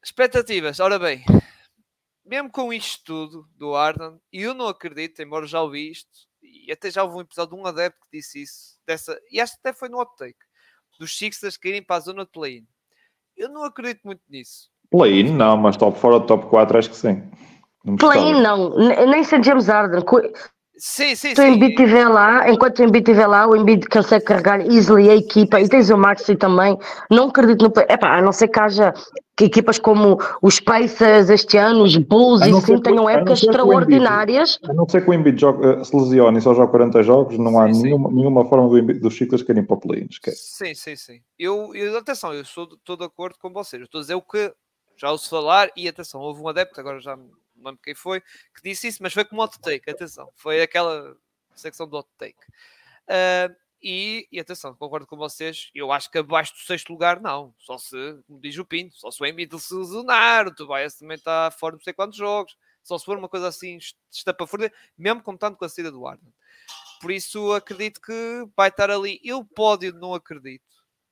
[0.04, 1.24] Expectativas, ora bem,
[2.24, 6.10] mesmo com isto tudo do Arden, e eu não acredito, embora já ouvi isto,
[6.42, 9.54] e até já houve um episódio de um adepto que disse isso, dessa, e acho
[9.54, 10.38] que até foi no hot take,
[10.98, 12.66] dos Sixers que irem para a zona de play-in.
[13.36, 14.70] Eu não acredito muito nisso.
[14.90, 17.30] Play-in não, mas top fora do top 4 acho que sim.
[17.98, 20.04] Play-in não, nem sem James Arden.
[20.84, 24.24] Sim, sim, se o Embiid estiver lá, enquanto o Embiid estiver lá, o Embiid consegue
[24.24, 26.76] carregar easily a equipa e tens o Maxi também.
[27.08, 27.72] Não acredito no.
[27.88, 28.92] Epá, a não ser que haja
[29.40, 34.58] equipas como os Pacers este ano, os Bulls e assim tenham épocas extraordinárias.
[34.64, 37.38] a não ser que o Embiid joga, eh, se lesione e só joga 40 jogos,
[37.38, 38.16] não há sim, nenhuma, sim.
[38.16, 41.20] nenhuma forma do Embiid, dos Chicos querem para o play Sim, sim, sim.
[41.38, 43.80] Eu, eu, atenção, eu sou, estou de acordo com vocês.
[43.80, 44.52] Eu estou a dizer o que
[44.96, 47.16] já ouço falar e atenção, houve um adepto, agora já
[47.62, 51.16] não lembro quem foi, que disse isso, mas foi como hot take, atenção, foi aquela
[51.54, 52.38] secção do hot take.
[53.08, 57.52] Uh, e, e, atenção, concordo com vocês, eu acho que abaixo do sexto lugar não,
[57.58, 57.96] só se,
[58.28, 61.72] como diz o Pinto, só se o Embiid se lesionar, o Tobias também está fora
[61.72, 63.78] de não sei quantos jogos, só se for uma coisa assim
[64.10, 66.32] estapafúrdia, mesmo contando com a saída do Arden.
[67.00, 69.20] Por isso acredito que vai estar ali.
[69.24, 70.62] Eu pódio não acredito,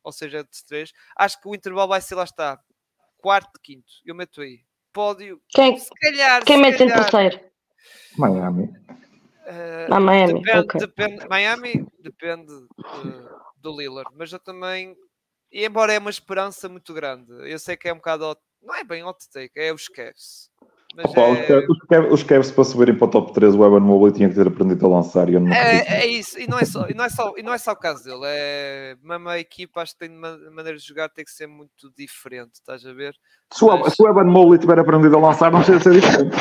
[0.05, 0.93] ou seja, de três.
[1.17, 2.61] Acho que o intervalo vai ser lá está,
[3.19, 3.93] quarto, quinto.
[4.05, 5.41] Eu meto aí pódio.
[5.49, 7.41] Quem, se calhar, quem mete em terceiro?
[8.17, 8.65] Miami.
[8.65, 10.35] Uh, ah, Miami.
[10.35, 10.81] Depende, okay.
[10.81, 14.97] depende, Miami depende uh, do Lillard, mas eu também,
[15.51, 18.85] e embora é uma esperança muito grande, eu sei que é um bocado, não é
[18.85, 19.89] bem hot take, é os
[20.95, 21.11] Cavs.
[21.11, 22.13] Opa, é...
[22.13, 24.85] Os Cavs para subirem para o top 3, o Evan Mobley tinha que ter aprendido
[24.87, 25.29] a lançar.
[25.29, 27.43] E eu não é, é isso, e não é, só, e, não é só, e
[27.43, 28.23] não é só o caso dele.
[28.25, 32.55] É, mesmo a equipa, acho que tem maneira de jogar, tem que ser muito diferente.
[32.55, 33.15] Estás a ver?
[33.53, 33.87] Se, Mas...
[33.87, 36.37] o, se o Evan Mobley tiver aprendido a lançar, não precisa ser diferente.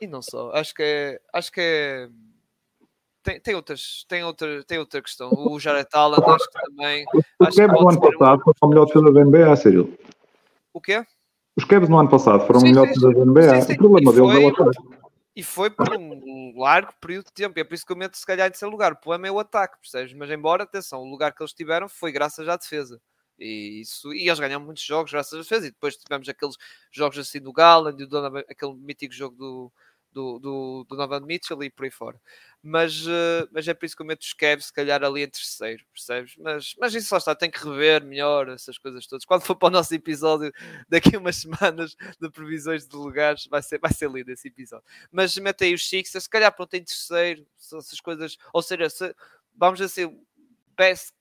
[0.00, 1.20] E não só, acho que é.
[1.32, 2.08] Acho que é
[3.28, 5.30] tem, tem, outras, tem, outra, tem outra questão.
[5.30, 7.04] O Jared Allen, acho que também.
[7.38, 9.98] O Cavs no ano passado foi o melhor defesa da NBA, Cyril.
[10.72, 11.04] O quê?
[11.58, 13.62] Os Cavs no ano passado foram sim, melhores da NBA.
[13.62, 13.72] Sim, sim.
[13.72, 14.70] O problema deles é o
[15.34, 17.58] E foi por um largo período de tempo.
[17.58, 18.92] E é por isso que eu meto se calhar em terceiro lugar.
[18.92, 20.14] O problema é o ataque, percebes?
[20.14, 23.00] Mas embora, atenção, o lugar que eles tiveram foi graças à defesa.
[23.36, 25.66] E, isso, e eles ganham muitos jogos graças à defesa.
[25.66, 26.54] E depois tivemos aqueles
[26.92, 29.72] jogos assim do Galland, do Donovan, aquele mítico jogo do,
[30.18, 32.20] do, do, do Donovan Mitchell e por aí fora.
[32.60, 35.28] Mas, uh, mas é por isso que eu meto os Cavs, se calhar, ali em
[35.28, 36.34] terceiro, percebes?
[36.36, 39.24] Mas, mas isso só está, tem que rever melhor essas coisas todas.
[39.24, 40.52] Quando for para o nosso episódio,
[40.88, 44.84] daqui a umas semanas de previsões de lugares, vai ser, vai ser lindo esse episódio.
[45.12, 49.14] Mas mete aí os Sixers, se calhar, pronto, em terceiro, essas coisas, ou seja, se,
[49.56, 50.10] vamos dizer,
[50.76, 51.12] best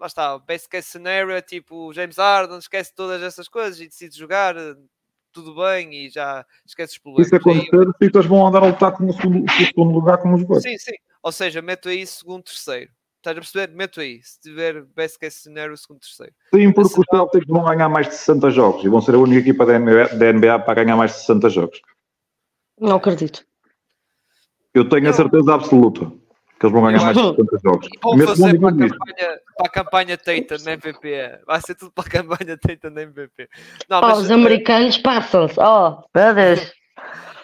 [0.00, 4.16] lá está, best case scenario é tipo James Harden, esquece todas essas coisas e decide
[4.16, 4.54] jogar,
[5.32, 7.26] tudo bem e já esquece os problemas.
[7.26, 10.18] Isso acontecer, os Sixers vão andar a lutar com o segundo, com o segundo lugar
[10.18, 10.62] como os Bucks.
[10.62, 10.96] Sim, sim.
[11.22, 12.90] Ou seja, meto aí segundo, terceiro.
[13.16, 13.74] Estás a perceber?
[13.74, 14.20] Meto aí.
[14.22, 16.32] Se tiver best case scenario, segundo, terceiro.
[16.54, 19.40] Sim, porque os Celtics vão ganhar mais de 60 jogos e vão ser a única
[19.40, 21.80] equipa da NBA, da NBA para ganhar mais de 60 jogos.
[22.78, 23.44] Não acredito.
[24.72, 26.12] Eu tenho a certeza absoluta
[26.58, 27.86] que eles vão ganhar mais de 70 jogos.
[27.86, 31.40] E vão Mesmo fazer para a, campanha, para a campanha Tatum na MVP.
[31.46, 33.48] Vai ser tudo para a campanha Tatum na MVP.
[33.88, 35.60] Não, mas, oh, os americanos passam-se.
[35.60, 36.72] Oh, meu Deus.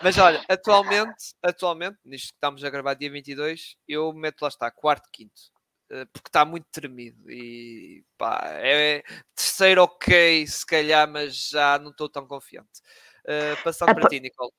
[0.03, 4.71] Mas olha, atualmente, atualmente, nisto que estamos a gravar dia 22, eu meto lá está,
[4.71, 5.55] quarto, quinto.
[5.91, 9.03] Eh, porque está muito tremido e pá, é
[9.35, 12.81] terceiro ok, se calhar, mas já não estou tão confiante.
[13.25, 14.51] Uh, passando a para ti, Nicole.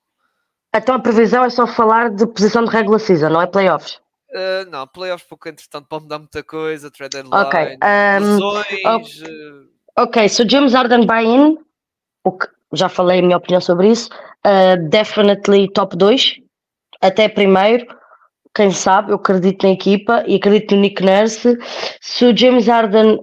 [0.74, 4.00] Então a previsão é só falar de posição de regular season, não é playoffs?
[4.36, 7.78] Uh, não, playoffs porque entretanto pode mudar muita coisa, trade deadline, okay.
[8.22, 8.86] um, lesões.
[8.86, 10.30] Ok, okay.
[10.30, 11.58] so James Harden buy-in,
[12.74, 14.10] já falei a minha opinião sobre isso.
[14.46, 16.42] Uh, definitely top 2,
[17.02, 17.88] até primeiro.
[18.54, 21.58] Quem sabe, eu acredito na equipa e acredito no Nick Nurse.
[22.02, 23.20] Se o James Harden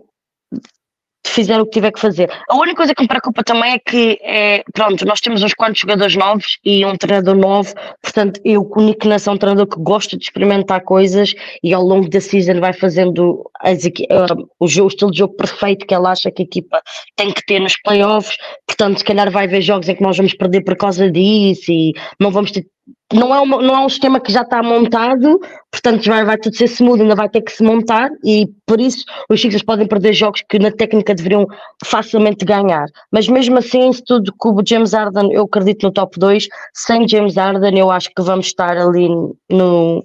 [1.27, 2.31] fizer o que tiver que fazer.
[2.49, 5.81] A única coisa que me preocupa também é que, é, pronto, nós temos uns quantos
[5.81, 9.67] jogadores novos e um treinador novo, portanto, eu com o Nick Ness é um treinador
[9.67, 14.69] que gosta de experimentar coisas e ao longo da season vai fazendo as, uh, o,
[14.69, 16.83] jogo, o estilo de jogo perfeito que ele acha que a equipa
[17.17, 20.35] tem que ter nos playoffs, portanto, se calhar vai haver jogos em que nós vamos
[20.35, 22.67] perder por causa disso e não vamos ter
[23.13, 25.41] não é, uma, não é um sistema que já está montado,
[25.71, 29.05] portanto vai, vai tudo ser smooth, ainda vai ter que se montar e por isso
[29.29, 31.47] os Sixers podem perder jogos que na técnica deveriam
[31.85, 32.87] facilmente ganhar.
[33.11, 37.07] Mas mesmo assim, se tudo com o James Harden, eu acredito no top 2, sem
[37.07, 39.09] James Harden eu acho que vamos estar ali
[39.51, 40.05] no...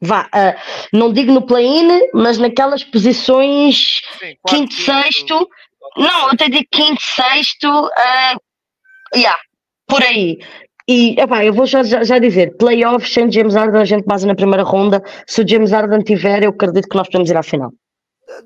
[0.00, 0.60] Vá, uh,
[0.92, 5.48] não digo no play-in, mas naquelas posições Sim, quinto, sexto,
[5.96, 9.38] não, até digo quinto, sexto, uh, yeah,
[9.86, 10.38] por aí.
[10.86, 14.34] E epá, eu vou já, já, dizer: playoffs sem James Harden, a gente base na
[14.34, 15.02] primeira ronda.
[15.26, 17.72] Se o James Harden tiver, eu acredito que nós podemos ir à final.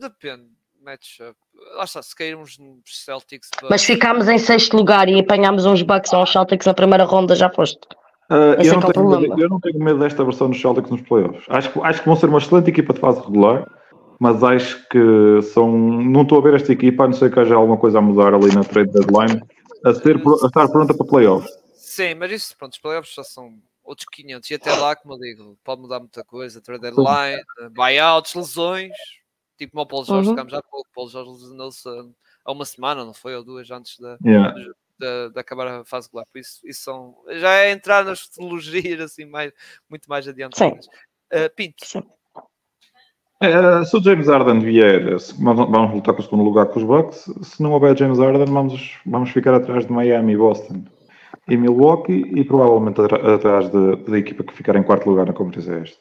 [0.00, 0.44] Depende,
[0.84, 1.36] matchup.
[1.76, 3.50] Lá está, se cairmos nos Celtics.
[3.68, 7.34] Mas ficámos em sexto lugar e apanhámos uns Bucks ou uns Celtics na primeira ronda,
[7.34, 7.80] já foste.
[8.30, 11.00] Uh, eu, não é tenho medo, eu não tenho medo desta versão dos Celtics nos
[11.02, 11.44] playoffs.
[11.48, 13.66] Acho, acho que vão ser uma excelente equipa de fase regular,
[14.20, 15.76] mas acho que são.
[15.76, 18.32] Não estou a ver esta equipa, a não ser que haja alguma coisa a mudar
[18.34, 19.42] ali na trade deadline,
[19.84, 21.50] a, ser, a estar pronta para playoffs.
[21.98, 25.18] Sim, mas isso, pronto, os playoffs já são outros 500 e até lá, como eu
[25.18, 27.42] digo, pode mudar muita coisa, trade deadline,
[27.72, 28.92] buyouts, lesões,
[29.58, 30.38] tipo como o Paulo Jorge, uhum.
[30.38, 31.88] há pouco, o Paulo Jorge lesionou-se
[32.44, 34.54] há uma semana, não foi, ou duas antes da, yeah.
[34.96, 39.00] de, de, acabar a fase regular, por isso, isso são, já é entrar nas futurologias
[39.02, 39.52] assim, mais,
[39.90, 40.62] muito mais adiante.
[40.62, 41.84] Uh, Pinto.
[41.84, 42.04] Sim.
[43.40, 47.28] É, se o James Harden vier, vamos lutar com o segundo lugar com os Bucks.
[47.42, 50.84] Se não houver James Harden, vamos, vamos ficar atrás de Miami e Boston
[51.48, 55.98] e Milwaukee e provavelmente atrás da equipa que ficar em quarto lugar na Conferência Este.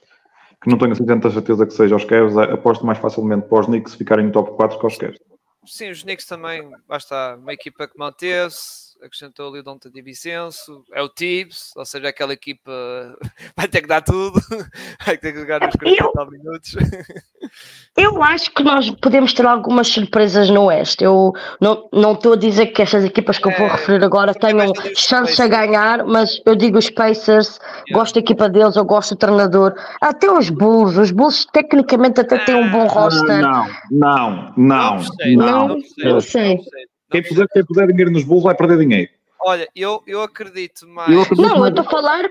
[0.62, 3.66] Que não tenho assim tanta certeza que seja os Cavs, aposto mais facilmente para os
[3.68, 5.20] Knicks ficarem no top 4 que os Cavs.
[5.66, 10.84] Sim, os Knicks também, basta uma equipa que manteve-se, acrescentou ali o Dante Di Vicenço,
[10.94, 12.72] é o Tibbs, ou seja, aquela equipa
[13.56, 14.40] vai ter que dar tudo,
[15.06, 16.76] vai ter que jogar nos 40 eu, minutos.
[17.96, 21.04] Eu acho que nós podemos ter algumas surpresas no Oeste.
[21.04, 24.36] Eu não, não estou a dizer que estas equipas que eu vou é, referir agora
[24.36, 27.94] tenham chance a ganhar, mas eu digo os Pacers, yeah.
[27.94, 29.74] gosto da equipa deles, eu gosto do treinador.
[30.00, 33.42] Até os Bulls, os Bulls tecnicamente até têm um bom roster.
[33.42, 34.98] Não, não, não, não.
[35.36, 36.60] Não, não, não sei.
[37.10, 39.12] Quem puser, quem puser dinheiro nos bolsos vai perder dinheiro.
[39.42, 41.10] Olha, eu, eu acredito mais.
[41.10, 41.64] Eu acredito não, mais...
[41.64, 42.30] eu estou a falar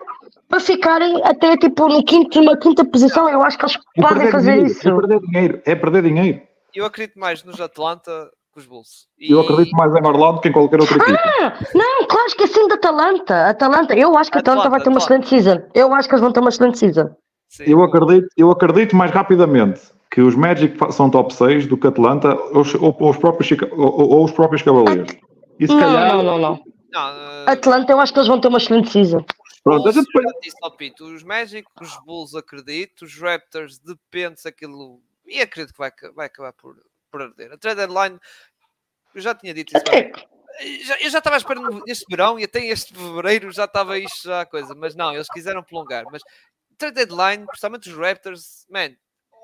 [0.49, 3.29] para ficarem até tipo no quinto, numa quinta posição.
[3.29, 4.89] Eu acho que eles é podem fazer dinheiro, isso.
[4.89, 6.43] É perder dinheiro, é perder dinheiro.
[6.75, 9.07] Eu acredito mais nos Atlanta que os Bulls.
[9.19, 9.33] E...
[9.33, 11.19] Eu acredito mais em Orlando que em qualquer outra equipe.
[11.41, 13.49] Ah, não, claro, esqueci da Atalanta.
[13.49, 15.63] Atalanta, eu acho que a Atalanta, Atlanta vai ter uma excelente season.
[15.75, 17.11] Eu acho que eles vão ter uma excelente season.
[17.49, 19.81] Sim, eu, acredito, eu acredito mais rapidamente
[20.11, 24.13] que os Magic são top 6 do que Atlanta ou, ou, ou os, próprios, ou,
[24.13, 25.17] ou, os próprios Cavaliers.
[25.59, 26.13] E se não, calhar...
[26.15, 26.65] não, não, não.
[26.93, 27.51] não uh...
[27.51, 29.25] Atlanta, eu acho que eles vão ter uma excelente season.
[29.67, 29.91] Pronto,
[30.41, 35.03] disse ao Pito, os Magic, os Bulls acredito, os Raptors depende se aquilo.
[35.27, 36.77] E acredito que vai, vai acabar por,
[37.11, 37.53] por arder.
[37.53, 38.17] A trade deadline,
[39.13, 39.85] eu já tinha dito isso.
[40.85, 44.43] Já, eu já estava esperando este verão e até este fevereiro já estava isto já
[44.43, 46.05] a coisa, mas não, eles quiseram prolongar.
[46.13, 46.23] Mas
[46.79, 48.95] trade deadline, principalmente os Raptors, man,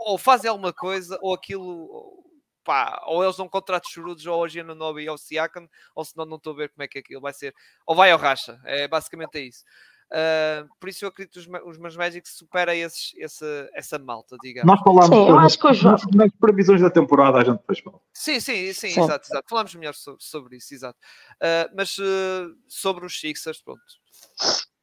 [0.07, 2.25] ou fazem alguma coisa, ou aquilo,
[2.65, 6.37] pá, ou eles dão contratos chorudos ou hoje no Nobi ou Siakam, ou senão não
[6.37, 7.55] estou a ver como é que aquilo vai ser,
[7.87, 9.65] ou vai ao racha, é basicamente é isso.
[10.13, 14.37] Uh, por isso eu acredito que os, os meus Magic supera esses, esse, essa malta,
[14.43, 14.67] digamos.
[14.67, 15.83] Nós falámos sim, eu acho que os...
[15.83, 17.99] nas, nas previsões da temporada a gente depois fala.
[18.13, 19.49] Sim, sim, sim, sim, exato, exato.
[19.49, 20.99] Falámos melhor sobre, sobre isso, exato.
[21.37, 23.81] Uh, mas uh, sobre os Sixers, pronto.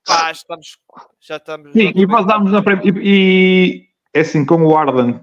[0.03, 0.79] Pá, estamos,
[1.19, 1.73] já estamos.
[1.73, 5.19] Sim, e vazamos na e, e é assim, com o Arden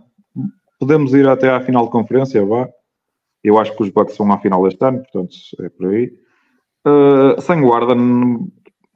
[0.79, 2.69] podemos ir até à final de conferência, vá.
[3.43, 6.13] Eu acho que os Bucks vão à final este ano, portanto é por aí.
[6.87, 8.51] Uh, sem o Arden,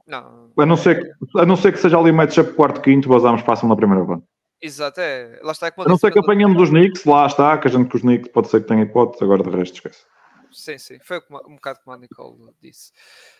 [0.07, 3.69] não a não ser, a não ser que seja ali matchup quarto, quinto, vazamos, passam
[3.69, 4.23] na primeira ronda.
[4.61, 5.39] Exato, é.
[5.41, 5.67] Lá está.
[5.67, 8.31] A não ser que apanhemos os Knicks, lá está, que a gente com os Knicks
[8.31, 10.05] pode ser que tenha hipótese, agora de resto esquece.
[10.51, 12.91] Sim, sim, foi um bocado como a Nicole disse.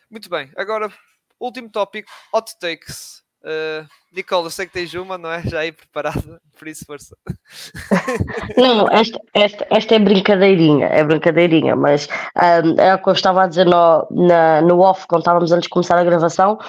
[0.10, 0.91] Muito bem, agora,
[1.39, 3.22] último tópico, hot takes.
[3.44, 5.42] Uh, Nicole, eu sei que tens uma, não é?
[5.42, 7.16] Já aí preparada, por isso força.
[8.56, 13.44] Não, esta, esta, esta é brincadeirinha, é brincadeirinha, mas um, é o que eu estava
[13.44, 16.60] a dizer no, na, no off, quando estávamos antes de começar a gravação,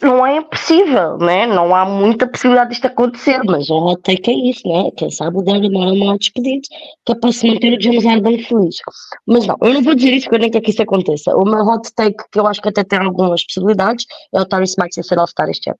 [0.00, 1.46] não é impossível, né?
[1.46, 4.90] Não há muita possibilidade disto acontecer, mas o hot take é isso, né?
[4.96, 6.68] Quem sabe o Daryl Morey não é despedido,
[7.04, 8.76] que é para se manter o James Harden feliz.
[9.26, 11.34] Mas não, eu não vou dizer isso porque eu nem quero que isso aconteça.
[11.36, 14.76] O meu hot take, que eu acho que até tem algumas possibilidades, é o Tyrese
[14.78, 15.78] Maxey ser All-Star este ano.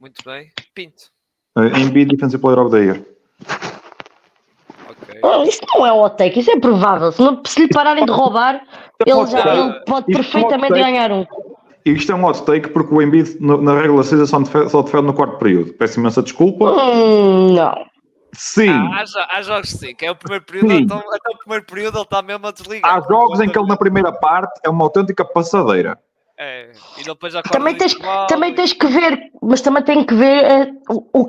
[0.00, 0.50] Muito bem.
[0.74, 1.04] Pinto.
[1.56, 3.04] Uh, Embiid Defensive Player of the Year.
[5.02, 5.20] Okay.
[5.22, 7.12] Oh, isso não é hot take, isso é provável.
[7.12, 8.62] Se, não, se lhe pararem de roubar,
[9.06, 11.26] ele, já, ele pode perfeitamente ganhar um.
[11.84, 15.06] Isto é um hot take porque o Embiid na regular season só defende, só defende
[15.06, 15.72] no quarto período.
[15.74, 16.72] Peço imensa desculpa.
[16.72, 17.90] Hum, não.
[18.32, 18.68] Sim.
[18.68, 21.98] Ah, há, há, jogos sim, que é o primeiro período, então, até o primeiro período
[21.98, 22.96] ele está mesmo a desligar.
[22.96, 25.98] Há jogos em que ele na primeira parte é uma autêntica passadeira.
[26.42, 27.04] É, e
[27.50, 27.94] também tens,
[28.26, 30.70] também tens que ver, mas também tem que ver a, eh,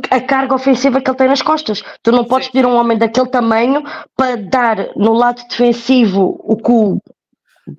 [0.09, 1.83] a, carga ofensiva que ele tem nas costas.
[2.01, 3.83] Tu não podes pedir um homem daquele tamanho
[4.15, 6.97] para dar no lado defensivo o que o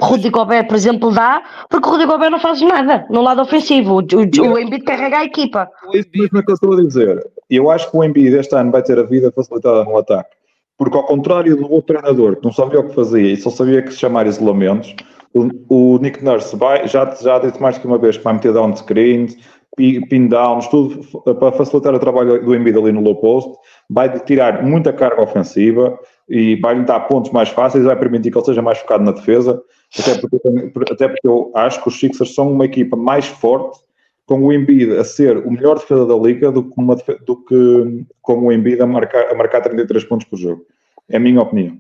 [0.00, 3.94] Rudy Gobert, por exemplo, dá, porque o Rudy Gobert não faz nada no lado ofensivo.
[3.94, 5.68] O, o, o Embiid carrega a equipa.
[5.92, 7.22] Isso mesmo é que eu estou a dizer.
[7.50, 10.30] Eu acho que o Embiid este ano vai ter a vida facilitada no ataque.
[10.78, 13.82] Porque ao contrário do outro treinador que não sabia o que fazia e só sabia
[13.82, 14.94] que se chamar isolamentos,
[15.34, 18.52] o, o Nick Nurse vai, já, já disse mais que uma vez que vai meter
[18.52, 19.36] down screens,
[19.76, 21.04] pin downs, tudo
[21.34, 23.52] para facilitar o trabalho do Embiid ali no low post,
[23.88, 25.98] vai tirar muita carga ofensiva
[26.28, 29.62] e vai-lhe dar pontos mais fáceis, vai permitir que ele seja mais focado na defesa,
[29.98, 33.78] até porque, até porque eu acho que os Sixers são uma equipa mais forte
[34.24, 36.96] com o Embiid a ser o melhor defesa da liga do que, uma,
[37.26, 40.64] do que com o Embiid a marcar, a marcar 33 pontos por jogo.
[41.08, 41.76] É a minha opinião.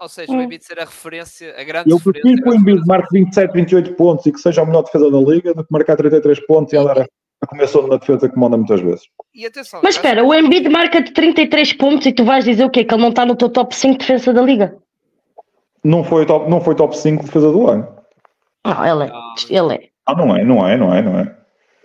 [0.00, 3.08] Ou seja, o Embiid ser a referência, a grande Eu prefiro que o Embiid marque
[3.12, 6.44] 27, 28 pontos e que seja o melhor defesa da liga do que marcar 33
[6.46, 7.06] pontos e andar a
[7.46, 9.08] começar na defesa que manda muitas vezes.
[9.34, 12.70] E atenção, Mas espera, o Embiid marca de 33 pontos e tu vais dizer o
[12.70, 12.84] quê?
[12.84, 14.76] Que ele não está no teu top 5 de defesa da liga?
[15.84, 17.96] Não foi top, não foi top 5 de defesa do ano.
[18.64, 19.12] Não, ele é.
[19.50, 19.88] Ele é.
[20.06, 21.36] Ah, não é, não é, não é, não é.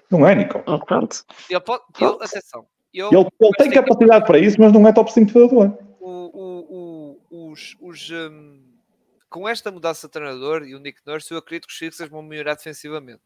[0.09, 0.63] Não é, Nico.
[0.65, 1.23] Oh, pronto.
[1.49, 2.65] Ele pode, ele, atenção.
[2.93, 4.27] Ele, ele, ele tem capacidade que...
[4.27, 5.77] para isso, mas não é top 5 de defesa do ano.
[5.99, 8.61] O, o, o, os, os, um,
[9.29, 12.21] com esta mudança de treinador e o Nick Nurse, eu acredito que os Sixers vão
[12.21, 13.21] melhorar defensivamente.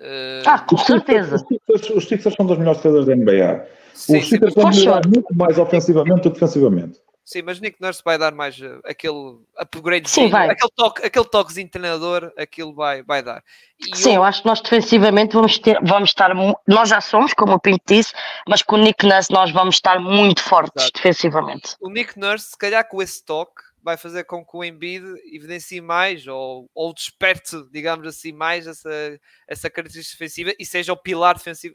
[0.00, 0.42] Uh...
[0.46, 1.44] Ah, com certeza.
[1.68, 3.66] Os Sixers, são das melhores defesas da NBA.
[3.94, 7.00] Sim, os Sixers vão melhorar muito mais ofensivamente do que defensivamente.
[7.28, 10.48] Sim, mas Nick Nurse vai dar mais uh, aquele upgrade, Sim, vai.
[10.48, 13.44] aquele, toque, aquele toquezinho de treinador, aquilo vai, vai dar.
[13.78, 14.14] E Sim, eu...
[14.14, 14.24] eu...
[14.24, 16.34] acho que nós defensivamente vamos, ter, vamos estar,
[16.66, 18.14] nós já somos, como o Pinto disse,
[18.48, 20.92] mas com o Nick Nurse nós vamos estar muito fortes Exato.
[20.94, 21.76] defensivamente.
[21.82, 25.80] O Nick Nurse, se calhar com esse toque, vai fazer com que o Embiid evidencie
[25.80, 29.18] mais ou, ou desperte, digamos assim, mais essa,
[29.48, 31.74] essa característica defensiva e seja o pilar defensivo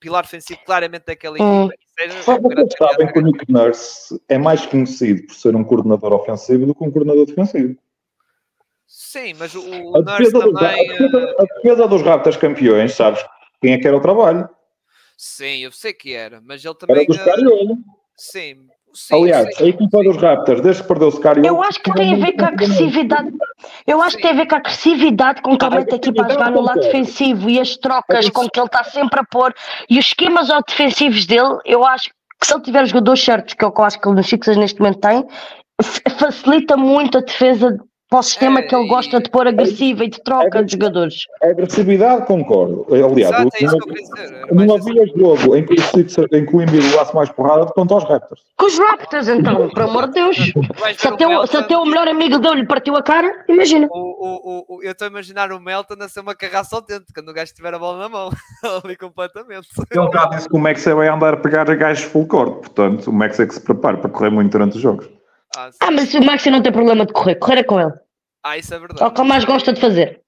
[0.00, 1.70] pilar defensivo claramente daquela hum.
[1.70, 2.22] equipa.
[2.76, 6.84] Sabem que o Nick Nurse é mais conhecido por ser um coordenador ofensivo do que
[6.84, 7.78] um coordenador defensivo.
[8.86, 10.90] Sim, mas o, o Nurse também...
[10.90, 13.24] a, defesa, dos Raptors campeões, sabes
[13.62, 14.48] quem é que era o trabalho?
[15.16, 16.96] Sim, eu sei que era, mas ele também...
[16.96, 17.78] Era do Scariolo.
[18.16, 21.48] Sim, Sim, Aliás, sim, a equipa dos Raptors, desde que perdeu o Scariolo...
[21.48, 23.32] Eu acho que tem a ver com a agressividade.
[23.86, 26.24] Eu acho que tem a ver com a agressividade com que ele mete a equipa
[26.24, 29.52] a jogar no lado defensivo e as trocas com que ele está sempre a pôr
[29.90, 32.08] e os esquemas defensivos dele, eu acho
[32.40, 34.16] que se ele tiver os jogadores certos, que é o que eu acho que ele
[34.16, 35.26] nos Sixers neste momento tem,
[36.16, 37.76] facilita muito a defesa
[38.14, 41.16] para o sistema que ele gosta de pôr agressiva e de troca de jogadores.
[41.42, 42.86] A agressividade, concordo.
[42.88, 44.02] Aliás, Exato, é isso não, que.
[44.20, 47.74] Era não havia jogo em que, em que o Embiid levasse mais porrada do que
[47.74, 48.40] contra os Raptors.
[48.56, 50.36] Com os Raptors, então, por amor de Deus.
[50.96, 53.88] Se até, o o, se até o melhor amigo dele lhe partiu a cara, imagina.
[53.90, 57.30] O, o, o, eu estou a imaginar o Melton a ser uma carraça autêntica, quando
[57.30, 58.30] o gajo tiver a bola na mão,
[58.84, 59.66] ali completamente.
[59.90, 63.12] Ele já disse que o Max vai andar a pegar gajos full court, portanto, o
[63.12, 65.08] Max é que se prepara para correr muito durante os jogos.
[65.56, 65.70] Ah.
[65.80, 67.36] Ah, mas o Maxi não tem problema de correr.
[67.36, 67.92] Correr é com ele.
[68.44, 69.14] Ah, isso é É o verdade.
[69.14, 70.22] que ele mais gosta de fazer.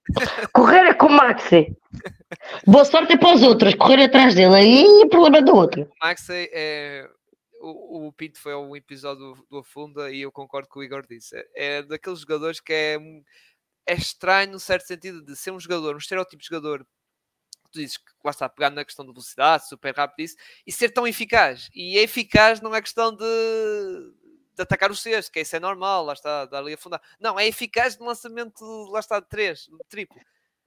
[0.52, 1.76] Correr é com o Maxi.
[2.66, 3.74] Boa sorte é para os outros.
[3.74, 4.54] Correr atrás dele.
[4.54, 5.82] Aí é problema do outro.
[5.82, 7.08] O Maxey é.
[7.60, 11.04] O, o Pinto foi ao episódio do, do Afunda e eu concordo com o Igor
[11.06, 11.36] disse.
[11.36, 13.22] É, é daqueles jogadores que é, um-
[13.86, 16.86] é estranho, no certo sentido, de ser um jogador, um estereótipo de jogador.
[17.72, 20.36] Tu dizes que lá está pegando na questão de velocidade, super rápido isso,
[20.66, 21.68] e ser tão eficaz.
[21.74, 23.24] E eficaz não é questão de,
[24.56, 27.00] de atacar o cesto, que isso é normal, lá está, dar ali a afundar.
[27.20, 30.16] Não, é eficaz no lançamento, lá está, de 3, de triplo.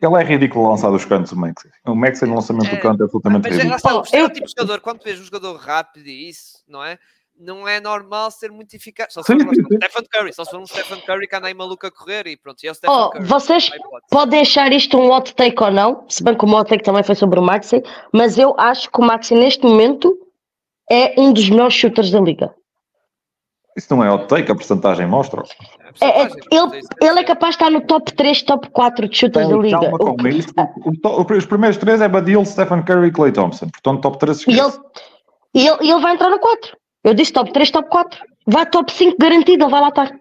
[0.01, 1.63] Ele é ridículo lançar dos cantos, o Max.
[1.85, 3.75] O Max no lançamento É, do canto é absolutamente Mas é, lá ridículo.
[3.75, 6.83] está, Oh, o eu- estereótipo de jogador, quando vês um jogador rápido e isso, não
[6.83, 6.97] é?
[7.41, 9.13] Não é normal ser muito eficaz.
[9.13, 9.53] Só se for um.
[9.53, 12.35] Stephen Curry, só se for um Stephen Curry que anda aí maluco a correr e
[12.37, 13.25] pronto, e é o Stephen Oh, Curry.
[13.25, 13.69] vocês
[14.09, 17.01] podem achar isto um hot take ou não, se bem que o hot take também
[17.03, 17.81] foi sobre o Maxi,
[18.13, 20.17] mas eu acho que o Maxi neste momento
[20.89, 22.53] é um dos melhores shooters da liga.
[23.77, 25.43] Isso não é hot take, a porcentagem mostra.
[26.01, 29.07] É É, é- é ele, ele é capaz de estar no top 3, top 4
[29.07, 29.79] de shooters da liga.
[29.79, 30.49] Calma O com que- isso.
[30.85, 33.67] O- o- Os primeiros três é Badil, Stephen Curry e Clay Thompson.
[33.69, 34.71] Portanto, top 3 E ele,
[35.53, 36.75] e, ele, e ele vai entrar no 4.
[37.03, 38.19] Eu disse top 3, top 4.
[38.45, 40.11] Vai top 5 garantido, ele vai lá estar.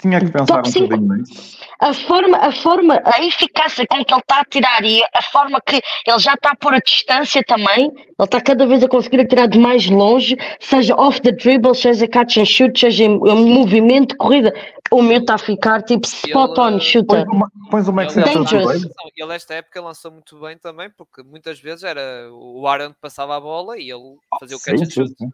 [0.00, 1.58] Tinha que pensar top um bocadinho nisso.
[1.80, 5.60] A forma, a forma, a eficácia com que ele está a tirar e a forma
[5.60, 9.20] que ele já está a pôr a distância também, ele está cada vez a conseguir
[9.20, 13.44] atirar de mais longe, seja off the dribble, seja catch and shoot, seja em, em
[13.54, 14.54] movimento de corrida.
[14.90, 17.26] O meu está a ficar tipo spot on Ele- shooter.
[17.26, 18.24] Pões o- Pões o Max Ele.
[18.34, 18.84] Não,
[19.16, 23.36] ele esta época lançou muito bem também, porque muitas vezes era o Aaron que passava
[23.36, 25.14] a bola e ele fazia o catch Sim, and sim, shoot.
[25.18, 25.28] sim.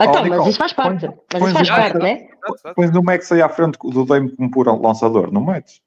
[0.00, 1.06] Então, Oh, mas isso faz parte.
[1.06, 2.26] põe- Mas põe isso faz o- parte, né?
[2.74, 5.80] Pões o Max aí à frente do Dame como puro lançador, não metes?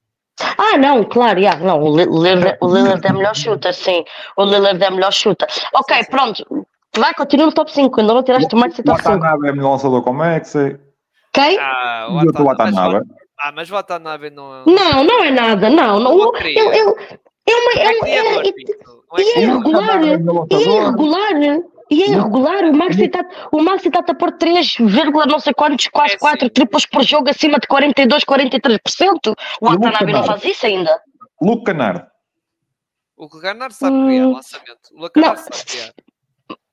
[0.58, 4.04] Ah, não, claro, yeah, não, o Li- o Lillard o Lillard é melhor shooter, sim.
[4.38, 5.48] O Lillard é melhor shooter.
[5.74, 6.66] Ok, pronto.
[6.98, 8.00] Vai, continua no top 5.
[8.00, 9.10] Ainda não tiraste o Maxi O top 5.
[9.20, 10.56] Watanabe é melhor lançador com o Max.
[10.56, 10.80] e-
[11.36, 11.58] Ok?
[11.60, 14.64] Ah, o outro Watanabe- o- Ah, mas o Watanabe não é.
[14.66, 16.00] Não, não é nada, não.
[16.00, 16.96] não ele, ele é uma.
[16.96, 18.48] Não É, é é, é
[19.18, 20.04] é irregular.
[20.04, 20.08] É
[20.56, 21.62] é irregular.
[21.90, 22.64] E é irregular.
[22.66, 24.78] O Maxi está o Maxi está a pôr 3,
[25.28, 26.50] não sei quantos, quase É 4 sim.
[26.50, 29.36] triplos por jogo acima de 42, 43%.
[29.62, 31.02] O E o Watanabe não faz isso ainda.
[31.42, 32.06] Luke Canard.
[33.16, 34.90] O Garnard sabe criar Hum, lançamento.
[34.94, 35.44] O Lacanard não.
[35.44, 35.94] sabe criar.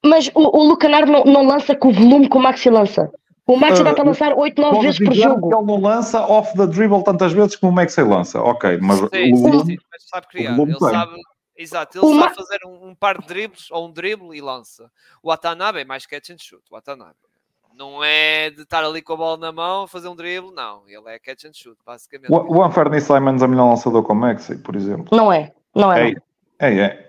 [0.04, 3.10] Mas o, o Lucanar não, não lança com o volume que o Maxi lança.
[3.46, 5.48] O Maxi Ah, dá para lançar 8, 9 Pode vezes por jogo.
[5.48, 8.40] que ele não lança off the dribble tantas vezes como o Max lança.
[8.42, 10.50] Ok, mas Sim, o sim, volume- sim, mas sabe criar.
[10.56, 10.90] volume Ele tem.
[10.90, 11.12] sabe.
[11.57, 14.40] Exato, ele O sabe Ma- fazer um, um par de dribles ou um drible e
[14.40, 14.90] lança.
[15.22, 16.62] O Watanabe é mais catch and shoot.
[16.70, 17.14] O Watanabe.
[17.76, 20.82] Não é de estar ali com a bola na mão, fazer um drible, não.
[20.88, 22.30] Ele é catch and shoot, basicamente.
[22.32, 25.07] o, o Anferny Simons é melhor lançador com o Max, por exemplo.
[25.16, 25.52] Não é.
[25.74, 26.11] Não é.
[26.61, 27.05] É, é, é.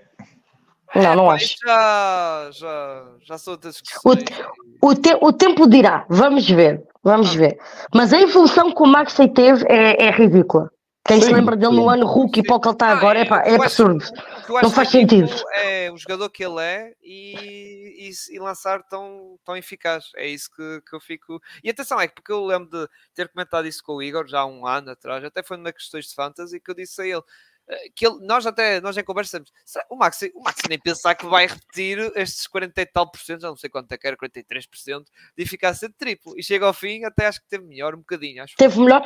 [0.96, 1.56] Não, não acho.
[1.64, 4.24] Já, já, já sou outras discussões.
[4.82, 6.06] O, te- o tempo dirá.
[6.10, 6.84] Vamos ver.
[7.04, 7.60] Vamos ver.
[7.94, 10.72] Mas a evolução que o Maxi teve é, é ridícula.
[11.08, 11.90] Quem se Sim, lembra dele no sim.
[11.90, 14.04] ano rookie para o que ele está Ah, agora é, pá, é absurdo.
[14.04, 15.50] Acho Não faz ridículo sentido.
[15.54, 20.06] É o jogador que ele é e, e, e lançar tão, tão eficaz.
[20.16, 21.40] É isso que, que eu fico.
[21.64, 24.40] E atenção, é que porque eu lembro de ter comentado isso com o Igor já
[24.40, 27.22] há um ano atrás, até foi numa questões de fantasy que eu disse a ele.
[27.70, 31.14] eh, Que ele, nós até nós em conversamos, será- o Maxi, o Maxi nem pensar
[31.14, 34.08] que vai repetir estes 40 e tal por cento, já não sei quanto é que
[34.08, 35.06] era, 43%
[35.38, 36.34] de eficácia de triplo.
[36.36, 38.42] E chega ao fim, até acho que teve melhor um bocadinho.
[38.44, 39.04] Acho Teve melhor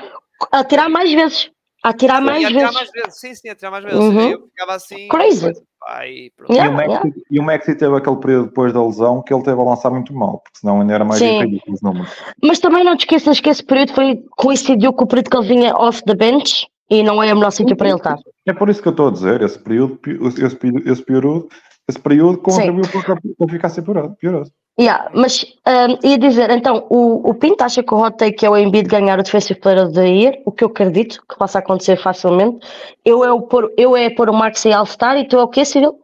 [0.49, 1.51] a tirar mais vezes.
[1.83, 2.73] A tirar mais e vezes.
[2.73, 3.99] mais vezes, sim, sim, a tirar mais vezes.
[3.99, 4.29] Seja, Uhum.
[4.29, 5.07] eu ficava assim.
[5.07, 5.53] Crazy.
[5.87, 6.51] Ai, pronto.
[6.51, 7.11] E, Yeah, o Maxi, yeah.
[7.31, 10.13] e o Maxi teve aquele período depois da lesão que ele teve a lançar muito
[10.13, 12.09] mal, porque senão ainda era mais ridículo os números.
[12.43, 15.47] Mas também não te esqueças que esse período foi, coincidiu com o período que ele
[15.47, 18.17] vinha off the bench e não é o melhor sítio para ele estar.
[18.45, 19.97] É por isso que eu estou a dizer, esse período,
[20.45, 21.47] esse, período- esse período,
[21.87, 24.51] esse período contribuiu para a eficácia piorada.
[24.79, 28.49] Yeah, mas um, ia dizer, então, o, o Pinto acha que o hot take é
[28.49, 31.59] o Embiid ganhar o Defensive Player of the Year, o que eu acredito que possa
[31.59, 32.65] acontecer facilmente.
[33.03, 35.65] Eu é, o pôr, eu é pôr o Maxi All-Star e tu é o quê,
[35.65, 35.99] Cyril?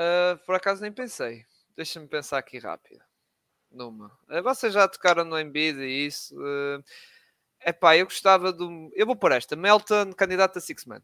[0.00, 1.42] Uh, por acaso nem pensei.
[1.76, 3.00] Deixa-me pensar aqui rápido.
[3.70, 4.06] Numa.
[4.30, 6.34] Uh, vocês já tocaram no Embiid e isso.
[6.34, 6.82] Uh,
[7.62, 8.90] epá, eu gostava do.
[8.94, 9.54] Eu vou pôr esta.
[9.54, 11.02] Melton, candidato a Six-Man.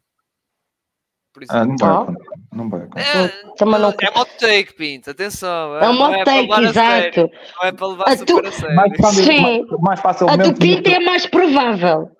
[1.35, 2.07] Por Ah, não exemplo.
[2.07, 2.32] vai.
[2.53, 3.18] Não vai acontecer.
[3.18, 3.88] É, Também não...
[3.90, 5.11] é hot take, Pinto.
[5.11, 5.76] Atenção.
[5.78, 7.30] É um não hot é take, sério, exato.
[7.61, 8.76] Não é para levar A super tu- a sério.
[8.76, 9.40] Mais, fácil- Sim.
[9.80, 12.11] mais, mais A do Pinto é mais provável.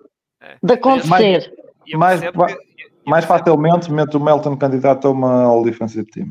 [0.41, 0.57] É.
[0.61, 1.07] de acontecer.
[1.09, 1.47] Mais,
[1.87, 6.27] eu Mais percebo- facilmente mete o Melton candidato a uma All Defensive Team.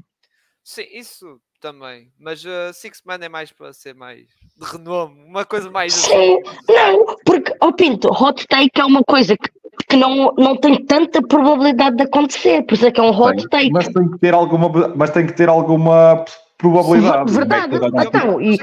[0.65, 2.09] Sim, isso também.
[2.19, 6.11] Mas uh, Six Man é mais para ser mais de renome, uma coisa mais assim.
[6.13, 6.39] Sim,
[6.69, 9.49] não, porque, ó Pinto, hot take é uma coisa que,
[9.89, 13.49] que não, não tem tanta probabilidade de acontecer, por isso é que é um hot
[13.49, 13.71] take.
[13.73, 16.25] Mas tem que ter alguma, mas tem que ter alguma
[16.59, 17.33] probabilidade.
[17.33, 18.59] Verdade, a- então, e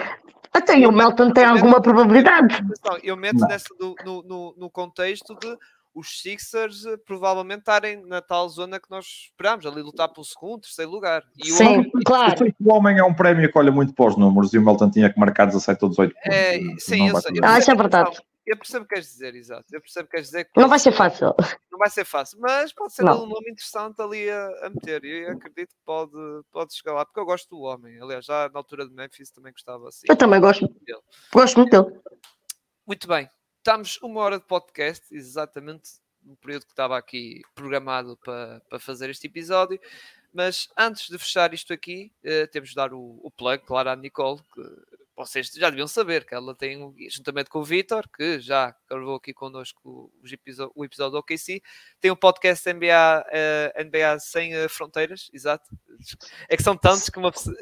[0.53, 2.55] até o Melton tem alguma probabilidade.
[2.55, 3.47] Atenção, eu meto Não.
[3.47, 5.55] nessa do- no, no, no contexto de
[5.95, 10.61] os Sixers eh, provavelmente estarem na tal zona que nós esperamos, ali lutar pelo segundo,
[10.61, 11.23] terceiro lugar.
[11.43, 12.37] E o Sim, homem- Eu claro.
[12.37, 14.61] sei que o homem é um prémio que olha muito para os números e o
[14.63, 16.29] Melton tinha que marcar 17 ou 18 pontos.
[16.31, 17.31] É, sim, eu sei.
[17.37, 18.11] eu Ah, isso é verdade.
[18.49, 19.65] Eu percebo o que queres dizer, exato.
[19.71, 20.45] Eu percebo o que queres dizer.
[20.45, 21.35] que Não vai ser fácil.
[21.71, 23.23] não vai ser fácil, mas pode ser Não.
[23.23, 25.05] um nome interessante ali a, a meter.
[25.05, 26.11] E acredito que pode,
[26.51, 28.01] pode chegar lá, porque eu gosto do homem.
[28.01, 30.07] Aliás, já na altura de Memphis também gostava assim.
[30.09, 30.99] Eu também gosto, dele.
[31.31, 31.99] gosto muito dele.
[32.87, 33.29] Muito bem,
[33.59, 35.91] estamos uma hora de podcast, exatamente
[36.23, 39.79] no período que estava aqui programado para, para fazer este episódio.
[40.33, 43.95] Mas antes de fechar isto aqui, eh, temos de dar o, o plug, claro, à
[43.95, 44.61] Nicole, que
[45.25, 49.33] vocês já deviam saber que ela tem, juntamente com o Vitor, que já gravou aqui
[49.33, 51.61] connosco os episo- o episódio do OKC,
[51.99, 55.69] tem um podcast NBA, eh, NBA Sem eh, Fronteiras, exato.
[56.47, 57.55] É que são tantos que uma pessoa.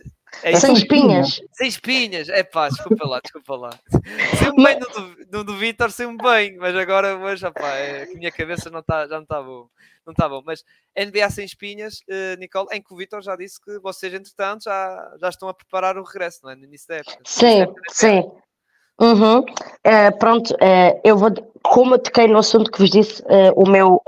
[0.43, 1.41] É Sem espinhas.
[1.53, 3.69] sem espinhas, é pá, desculpa lá, desculpa lá.
[4.37, 8.07] Sei-me bem no do, no do Vitor, sei-me bem, mas agora, mas, opá, é, a
[8.07, 9.67] minha cabeça não tá, já não está bom.
[10.05, 10.63] Não está bom, mas
[10.97, 15.15] NBA sem espinhas, eh, Nicole, em que o Vitor já disse que vocês, entretanto, já,
[15.19, 16.55] já estão a preparar o regresso, não é?
[16.55, 17.17] No início da época.
[17.25, 18.23] Sim, sim.
[19.01, 19.43] Uhum.
[19.83, 21.29] Eh, pronto, eh, eu vou,
[21.61, 23.21] como eu toquei no assunto que vos disse,
[23.53, 24.01] o meu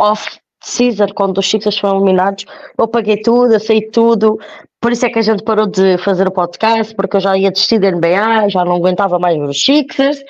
[0.61, 2.45] off-season, quando os Sixers foram eliminados,
[2.77, 4.37] eu paguei tudo, saí tudo,
[4.81, 7.51] por isso é que a gente parou de fazer o podcast, porque eu já ia
[7.51, 10.23] desistir da NBA, já não aguentava mais os Sixers,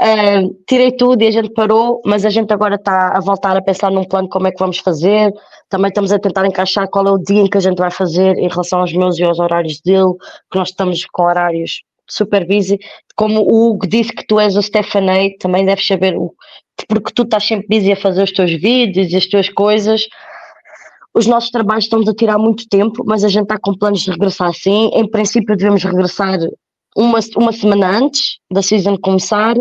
[0.00, 3.62] Eh, tirei tudo e a gente parou, mas a gente agora está a voltar a
[3.62, 5.32] pensar num plano como é que vamos fazer,
[5.68, 8.36] também estamos a tentar encaixar qual é o dia em que a gente vai fazer
[8.36, 10.12] em relação aos meus e aos horários dele,
[10.50, 12.78] que nós estamos com horários super busy.
[13.16, 16.34] Como o Hugo disse que tu és o Stephen A, também deves saber, o-
[16.88, 20.06] porque tu estás sempre busy a fazer os teus vídeos e as tuas coisas.
[21.14, 24.10] Os nossos trabalhos estão-nos a tirar muito tempo, mas a gente está com planos de
[24.10, 24.90] regressar sim.
[24.94, 26.38] Em princípio, devemos regressar
[26.96, 29.54] uma, uma semana antes da season começar.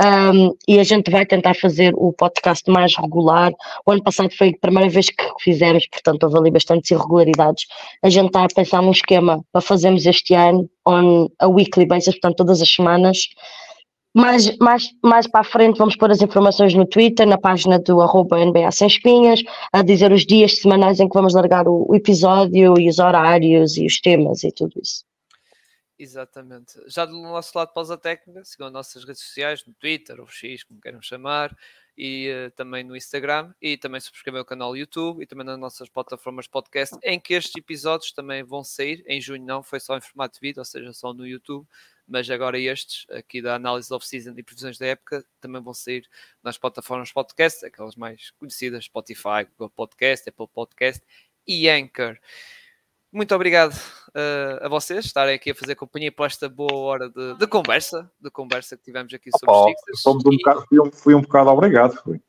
[0.00, 3.52] Um, e a gente vai tentar fazer o podcast mais regular.
[3.84, 7.66] O ano passado foi a primeira vez que fizemos, portanto, houve ali bastantes irregularidades.
[8.02, 12.14] A gente está a pensar num esquema para fazermos este ano, on a weekly basis,
[12.14, 13.28] portanto, todas as semanas.
[14.14, 18.00] Mais, mais, mais para a frente vamos pôr as informações no Twitter, na página do
[18.00, 19.42] arroba NBA Sem Espinhas,
[19.72, 23.76] a dizer os dias semanais em que vamos largar o, o episódio e os horários
[23.76, 25.04] e os temas e tudo isso.
[26.02, 26.80] Exatamente.
[26.86, 30.64] Já do nosso lado pausa técnica, sigam as nossas redes sociais, no Twitter ou X,
[30.64, 31.54] como queiram chamar,
[31.94, 35.90] e eh, também no Instagram, e também subscrever o canal YouTube e também nas nossas
[35.90, 39.04] plataformas podcast, em que estes episódios também vão sair.
[39.06, 41.68] Em junho não, foi só em formato de vídeo, ou seja, só no YouTube,
[42.08, 46.08] mas agora estes, aqui da análise off-season e previsões da época, também vão sair
[46.42, 51.04] nas plataformas podcast, aquelas mais conhecidas, Spotify, Google Podcast, Apple Podcast
[51.46, 52.18] e Anchor.
[53.12, 57.34] Muito obrigado uh, a vocês estarem aqui a fazer companhia por esta boa hora de,
[57.34, 60.06] de conversa, de conversa que tivemos aqui sobre os Opa, Sixers.
[60.06, 61.96] um E- fui, um, fui um bocado obrigado.
[62.04, 62.20] Fui.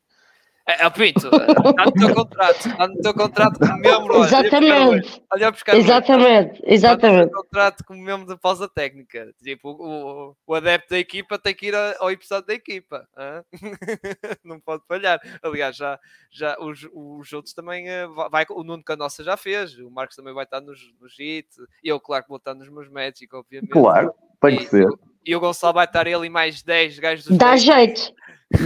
[0.68, 4.14] É, é, Pinto, está no teu contrato, está no teu contrato como membro.
[4.20, 7.30] olha, Exatamente, Olha a buscar o exatamente, Está no exatamente.
[7.32, 9.34] teu contrato como membro da pausa técnica.
[9.43, 13.07] Tipo, o, o, o adepto da equipa tem que ir ao episódio da equipa.
[14.43, 15.20] Não pode falhar.
[15.43, 15.99] Aliás, já,
[16.32, 17.89] já os, os outros também.
[17.89, 21.18] eh, va- Vai, o Nuno Canossa já fez, o Marcos também vai estar nos, nos
[21.20, 21.47] hit,
[21.84, 23.72] e eu, claro, que vou estar nos meus Magic, obviamente.
[23.72, 24.88] Claro, tem que E- ser.
[25.26, 27.64] E o Gonçalo vai estar ele e mais 10 gajos dos Dá Lakers.
[27.64, 28.14] jeito,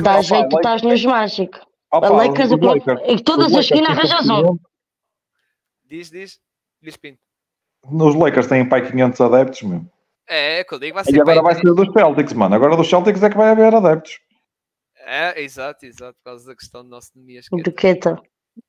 [0.01, 1.59] dá Opa, jeito, estás nos mágicos.
[1.97, 4.57] Opa, A Lakers, o clube- Lakers- em todas as esquinas arranjas um.
[5.85, 6.39] Diz, diz,
[6.81, 7.19] diz Pinto.
[7.87, 9.85] Os Lakers têm pai 500 adeptos, meu.
[10.27, 12.55] É, é que eu digo, vai ser E agora vai ser dos Celtics, mano.
[12.55, 14.19] Agora dos Celtics é que vai haver adeptos.
[14.97, 18.19] É, exato, exato, por causa da questão do nosso economia Do Queta.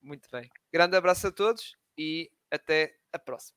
[0.03, 0.47] Muito bem.
[0.71, 3.55] Grande abraço a todos e até a próxima.